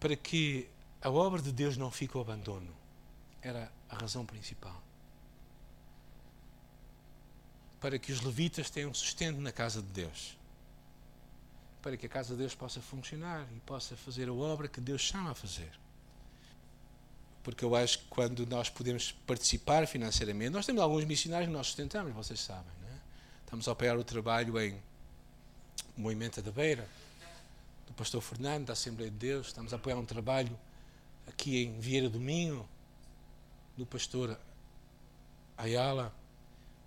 Para 0.01 0.17
que 0.17 0.69
a 1.01 1.11
obra 1.11 1.41
de 1.41 1.53
Deus 1.53 1.77
não 1.77 1.91
fique 1.91 2.17
ao 2.17 2.23
abandono. 2.23 2.75
Era 3.41 3.71
a 3.89 3.97
razão 3.97 4.27
principal. 4.27 4.83
Para 7.81 7.99
que 7.99 8.11
os 8.11 8.21
levitas 8.21 8.71
tenham 8.71 8.93
sustento 8.93 9.41
na 9.41 9.53
casa 9.53 9.81
de 9.81 9.89
Deus. 9.89 10.38
Para 11.83 11.97
que 11.97 12.07
a 12.07 12.09
casa 12.09 12.35
de 12.35 12.41
Deus 12.41 12.55
possa 12.55 12.81
funcionar 12.81 13.47
e 13.55 13.61
possa 13.61 13.97
fazer 13.97 14.29
a 14.29 14.33
obra 14.33 14.69
que 14.69 14.81
Deus 14.81 15.01
chama 15.01 15.31
a 15.31 15.35
fazer. 15.35 15.71
Porque 17.43 17.65
eu 17.65 17.75
acho 17.75 18.01
que 18.01 18.05
quando 18.07 18.45
nós 18.47 18.69
podemos 18.69 19.13
participar 19.27 19.87
financeiramente, 19.87 20.51
nós 20.51 20.67
temos 20.67 20.83
alguns 20.83 21.05
missionários 21.05 21.49
que 21.49 21.57
nós 21.57 21.69
sustentamos, 21.69 22.13
vocês 22.13 22.41
sabem, 22.41 22.73
não 22.83 22.89
é? 22.89 22.99
Estamos 23.45 23.69
a 23.69 23.73
apoiar 23.73 23.97
o 23.97 24.05
trabalho 24.05 24.61
em 24.61 24.79
Moimenta 25.97 26.43
da 26.43 26.51
Beira, 26.51 26.87
do 27.87 27.95
pastor 27.95 28.21
Fernando, 28.21 28.67
da 28.67 28.75
Assembleia 28.75 29.11
de 29.11 29.17
Deus. 29.17 29.47
Estamos 29.47 29.73
a 29.73 29.77
apoiar 29.77 29.97
um 29.97 30.05
trabalho 30.05 30.59
aqui 31.27 31.65
em 31.65 31.81
Vieira 31.81 32.11
do 32.11 32.21
Minho, 32.21 32.69
do 33.77 33.87
pastor 33.87 34.39
Ayala. 35.57 36.15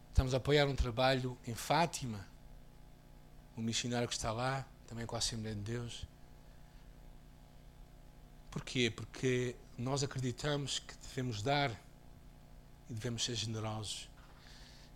Estamos 0.10 0.34
a 0.34 0.38
apoiar 0.38 0.68
um 0.68 0.76
trabalho 0.76 1.38
em 1.48 1.56
Fátima, 1.56 2.26
um 3.58 3.62
missionário 3.62 4.08
que 4.08 4.14
está 4.14 4.32
lá, 4.32 4.66
também 4.92 5.06
com 5.06 5.16
a 5.16 5.20
Assembleia 5.20 5.56
de 5.56 5.62
Deus. 5.62 6.06
Porquê? 8.52 8.92
Porque 8.94 9.56
nós 9.78 10.04
acreditamos 10.04 10.80
que 10.80 10.94
devemos 11.08 11.42
dar 11.42 11.72
e 12.90 12.94
devemos 12.94 13.24
ser 13.24 13.36
generosos. 13.36 14.10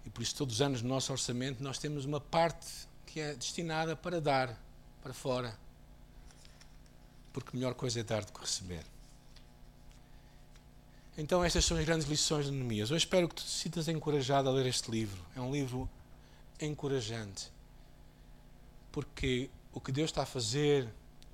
E 0.06 0.10
por 0.10 0.22
isso, 0.22 0.36
todos 0.36 0.56
os 0.56 0.62
anos 0.62 0.82
no 0.82 0.90
nosso 0.90 1.14
orçamento, 1.14 1.64
nós 1.64 1.80
temos 1.80 2.04
uma 2.04 2.20
parte 2.20 2.68
que 3.06 3.22
é 3.22 3.36
destinada 3.36 3.96
para 3.96 4.20
dar 4.20 4.62
para 5.02 5.14
fora. 5.14 5.58
Porque 7.32 7.56
melhor 7.56 7.74
coisa 7.74 8.02
é 8.02 8.04
dar 8.04 8.26
do 8.26 8.34
que 8.34 8.42
receber. 8.42 8.84
Então, 11.18 11.42
estas 11.42 11.64
são 11.64 11.78
as 11.78 11.86
grandes 11.86 12.06
lições 12.06 12.48
de 12.48 12.52
Neemias. 12.52 12.90
Eu 12.90 12.98
espero 12.98 13.30
que 13.30 13.36
tu 13.36 13.44
te 13.44 13.50
sintas 13.50 13.88
encorajado 13.88 14.50
a 14.50 14.52
ler 14.52 14.66
este 14.66 14.92
livro. 14.92 15.26
É 15.34 15.40
um 15.40 15.54
livro 15.54 15.90
encorajante. 16.60 17.50
Porque 18.92 19.50
o 19.76 19.82
que 19.82 19.92
Deus 19.92 20.10
está 20.10 20.24
a 20.24 20.26
fazer 20.26 20.88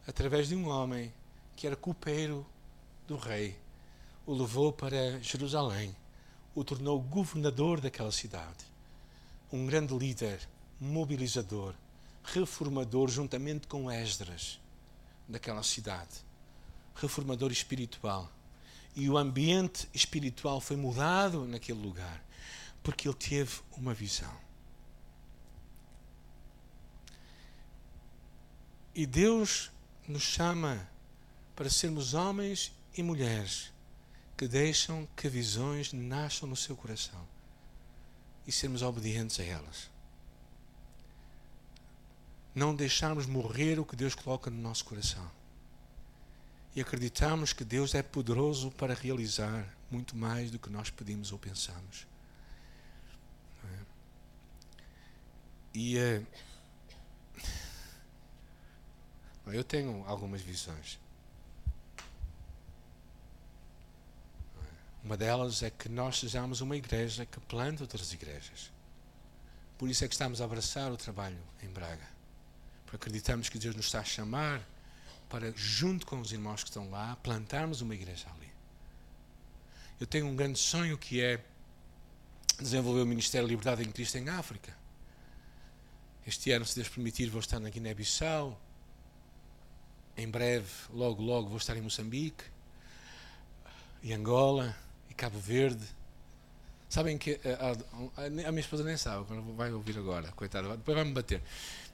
através 0.07 0.47
de 0.47 0.55
um 0.55 0.67
homem 0.67 1.13
que 1.55 1.67
era 1.67 1.75
copeiro 1.75 2.43
do 3.07 3.15
rei, 3.15 3.55
o 4.25 4.33
levou 4.33 4.73
para 4.73 5.19
Jerusalém, 5.21 5.95
o 6.55 6.63
tornou 6.63 6.99
governador 6.99 7.79
daquela 7.79 8.11
cidade. 8.11 8.65
Um 9.53 9.67
grande 9.67 9.95
líder, 9.95 10.39
mobilizador, 10.79 11.75
reformador, 12.23 13.09
juntamente 13.09 13.67
com 13.67 13.91
Esdras, 13.91 14.59
daquela 15.27 15.61
cidade. 15.61 16.25
Reformador 16.95 17.51
espiritual 17.51 18.27
e 18.95 19.07
o 19.07 19.19
ambiente 19.19 19.87
espiritual 19.93 20.59
foi 20.59 20.75
mudado 20.75 21.45
naquele 21.45 21.79
lugar, 21.79 22.23
porque 22.81 23.07
ele 23.07 23.15
teve 23.15 23.59
uma 23.77 23.93
visão. 23.93 24.33
E 28.93 29.05
Deus 29.05 29.71
nos 30.07 30.23
chama 30.23 30.87
para 31.55 31.69
sermos 31.69 32.13
homens 32.13 32.73
e 32.97 33.01
mulheres 33.01 33.71
que 34.35 34.47
deixam 34.47 35.07
que 35.15 35.29
visões 35.29 35.93
nasçam 35.93 36.49
no 36.49 36.55
seu 36.55 36.75
coração 36.75 37.25
e 38.45 38.51
sermos 38.51 38.81
obedientes 38.81 39.39
a 39.39 39.43
elas. 39.43 39.89
Não 42.53 42.75
deixarmos 42.75 43.25
morrer 43.25 43.79
o 43.79 43.85
que 43.85 43.95
Deus 43.95 44.13
coloca 44.13 44.49
no 44.49 44.57
nosso 44.57 44.83
coração 44.83 45.29
e 46.75 46.81
acreditamos 46.81 47.53
que 47.53 47.63
Deus 47.63 47.93
é 47.93 48.01
poderoso 48.01 48.71
para 48.71 48.93
realizar 48.93 49.67
muito 49.89 50.15
mais 50.15 50.49
do 50.49 50.57
que 50.57 50.69
nós 50.69 50.89
pedimos 50.89 51.31
ou 51.31 51.37
pensamos. 51.37 52.07
É? 53.65 53.79
E 55.73 55.97
uh, 55.97 56.25
eu 59.47 59.63
tenho 59.63 60.03
algumas 60.07 60.41
visões. 60.41 60.99
Uma 65.03 65.17
delas 65.17 65.63
é 65.63 65.69
que 65.69 65.89
nós 65.89 66.19
sejamos 66.19 66.61
uma 66.61 66.77
igreja 66.77 67.25
que 67.25 67.39
planta 67.39 67.83
outras 67.83 68.13
igrejas. 68.13 68.71
Por 69.77 69.89
isso 69.89 70.05
é 70.05 70.07
que 70.07 70.13
estamos 70.13 70.41
a 70.41 70.45
abraçar 70.45 70.91
o 70.91 70.97
trabalho 70.97 71.39
em 71.63 71.67
Braga. 71.67 72.07
Porque 72.85 72.97
acreditamos 72.97 73.49
que 73.49 73.57
Deus 73.57 73.75
nos 73.75 73.85
está 73.85 74.01
a 74.01 74.03
chamar 74.03 74.61
para, 75.27 75.51
junto 75.55 76.05
com 76.05 76.19
os 76.19 76.31
irmãos 76.31 76.61
que 76.63 76.69
estão 76.69 76.89
lá, 76.91 77.15
plantarmos 77.23 77.81
uma 77.81 77.95
igreja 77.95 78.27
ali. 78.35 78.51
Eu 79.99 80.05
tenho 80.05 80.27
um 80.27 80.35
grande 80.35 80.59
sonho 80.59 80.97
que 80.97 81.21
é 81.21 81.43
desenvolver 82.59 83.01
o 83.01 83.05
Ministério 83.05 83.47
de 83.47 83.53
Liberdade 83.53 83.83
em 83.83 83.91
Cristo 83.91 84.17
em 84.17 84.29
África. 84.29 84.75
Este 86.27 86.51
ano, 86.51 86.65
se 86.65 86.75
Deus 86.75 86.89
permitir, 86.89 87.29
vou 87.29 87.39
estar 87.39 87.59
na 87.59 87.69
Guiné-Bissau. 87.69 88.59
Em 90.21 90.29
breve, 90.29 90.69
logo, 90.93 91.23
logo, 91.23 91.49
vou 91.49 91.57
estar 91.57 91.75
em 91.75 91.81
Moçambique, 91.81 92.43
e 94.03 94.13
Angola, 94.13 94.75
e 95.09 95.15
Cabo 95.15 95.39
Verde. 95.39 95.83
Sabem 96.87 97.17
que 97.17 97.39
a, 97.43 98.21
a, 98.21 98.25
a, 98.25 98.29
minha 98.29 98.59
esposa 98.59 98.83
nem 98.83 98.95
sabe, 98.97 99.25
vai 99.57 99.73
ouvir 99.73 99.97
agora, 99.97 100.31
coitada, 100.33 100.77
depois 100.77 100.95
vai 100.95 101.05
me 101.05 101.11
bater. 101.11 101.41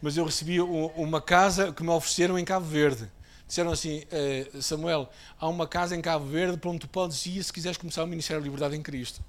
Mas 0.02 0.18
eu 0.18 0.26
recebi 0.26 0.60
uma 0.60 1.22
casa 1.22 1.72
que 1.72 1.82
me 1.82 1.90
ofereceram 1.90 2.38
em 2.38 2.44
Cabo 2.44 2.66
Verde 2.66 3.10
disseram 3.48 3.72
assim: 3.72 4.04
eh, 4.12 4.46
Samuel, 4.60 5.10
há 5.40 5.48
uma 5.48 5.66
casa 5.66 5.96
em 5.96 6.02
Cabo 6.02 6.26
Verde 6.26 6.58
para 6.58 6.70
onde 6.70 6.80
tu 6.80 6.90
podes 6.90 7.26
ir 7.26 7.42
se 7.42 7.54
quiseres 7.54 7.78
começar 7.78 8.04
o 8.04 8.08
Ministério 8.08 8.42
da 8.42 8.46
Liberdade 8.46 8.76
em 8.76 8.84
Cristo. 8.84 9.24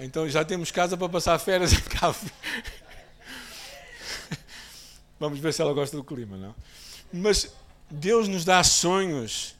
Então 0.00 0.28
já 0.28 0.44
temos 0.44 0.72
casa 0.72 0.96
para 0.96 1.08
passar 1.08 1.38
férias 1.38 1.72
em 1.72 1.80
Cabo 1.82 2.14
Verde. 2.14 2.71
Vamos 5.22 5.38
ver 5.38 5.54
se 5.54 5.62
ela 5.62 5.72
gosta 5.72 5.96
do 5.96 6.02
clima, 6.02 6.36
não? 6.36 6.52
Mas 7.12 7.54
Deus 7.88 8.26
nos 8.26 8.44
dá 8.44 8.60
sonhos 8.64 9.54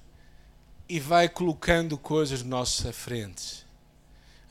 e 0.89 0.99
vai 0.99 1.29
colocando 1.29 1.97
coisas 1.97 2.43
na 2.43 2.49
nossa 2.49 2.93
frente. 2.93 3.65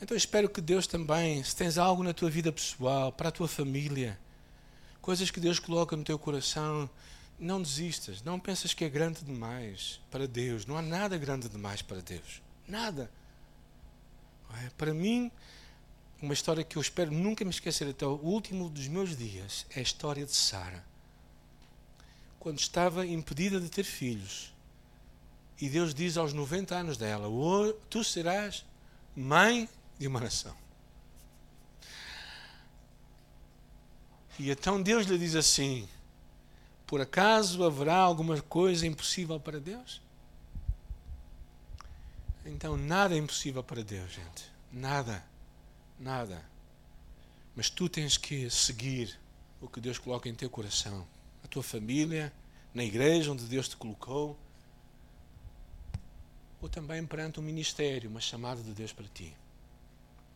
Então 0.01 0.16
espero 0.16 0.47
que 0.47 0.62
Deus 0.62 0.88
também, 0.88 1.43
se 1.43 1.53
tens 1.53 1.78
algo 1.78 2.01
na 2.01 2.14
tua 2.14 2.30
vida 2.30 2.49
pessoal, 2.49 3.12
para 3.12 3.28
a 3.28 3.32
tua 3.32 3.49
família, 3.49 4.18
coisas 5.01 5.30
que 5.30 5.41
Deus 5.41 5.59
coloca 5.59 5.97
no 5.97 6.03
teu 6.05 6.18
coração, 6.18 6.89
não 7.38 7.62
desistas, 7.62 8.24
não 8.24 8.39
pensas 8.39 8.74
que 8.74 8.86
é 8.86 8.89
grande 8.89 9.22
demais 9.22 9.99
para 10.09 10.26
Deus. 10.26 10.66
Não 10.66 10.78
há 10.78 10.82
nada 10.82 11.18
grande 11.18 11.49
demais 11.49 11.82
para 11.82 11.99
Deus. 11.99 12.41
Nada. 12.66 13.12
É? 14.64 14.70
Para 14.78 14.93
mim, 14.93 15.30
uma 16.22 16.34
história 16.34 16.64
que 16.64 16.78
eu 16.78 16.82
espero 16.82 17.12
nunca 17.12 17.43
me 17.43 17.51
esquecer 17.51 17.89
até 17.89 18.05
o 18.05 18.12
último 18.12 18.70
dos 18.70 18.88
meus 18.88 19.18
dias 19.18 19.66
é 19.76 19.80
a 19.82 19.84
história 19.84 20.26
de 20.26 20.32
Sara. 20.32 20.89
Quando 22.41 22.59
estava 22.59 23.05
impedida 23.05 23.61
de 23.61 23.69
ter 23.69 23.83
filhos. 23.83 24.51
E 25.61 25.69
Deus 25.69 25.93
diz 25.93 26.17
aos 26.17 26.33
90 26.33 26.75
anos 26.75 26.97
dela: 26.97 27.29
Tu 27.89 28.03
serás 28.03 28.65
mãe 29.15 29.69
de 29.97 30.07
uma 30.07 30.19
nação. 30.19 30.55
E 34.39 34.49
então 34.49 34.81
Deus 34.81 35.05
lhe 35.05 35.19
diz 35.19 35.35
assim: 35.35 35.87
por 36.87 36.99
acaso 36.99 37.63
haverá 37.63 37.95
alguma 37.95 38.41
coisa 38.41 38.87
impossível 38.87 39.39
para 39.39 39.59
Deus? 39.59 40.01
Então 42.43 42.75
nada 42.75 43.15
é 43.15 43.17
impossível 43.17 43.63
para 43.63 43.83
Deus, 43.83 44.11
gente. 44.11 44.51
Nada. 44.71 45.23
Nada. 45.99 46.43
Mas 47.55 47.69
tu 47.69 47.87
tens 47.87 48.17
que 48.17 48.49
seguir 48.49 49.15
o 49.61 49.69
que 49.69 49.79
Deus 49.79 49.99
coloca 49.99 50.27
em 50.27 50.33
teu 50.33 50.49
coração, 50.49 51.07
tua 51.52 51.62
família, 51.62 52.34
na 52.74 52.84
igreja 52.84 53.32
onde 53.32 53.43
Deus 53.43 53.68
te 53.68 53.76
colocou, 53.76 54.39
ou 56.62 56.70
também 56.70 57.06
perante 57.06 57.39
um 57.39 57.43
ministério, 57.43 58.10
uma 58.10 58.22
chamada 58.22 58.62
de 58.64 58.72
Deus 58.72 58.93
para 58.93 59.06
ti. 59.14 59.36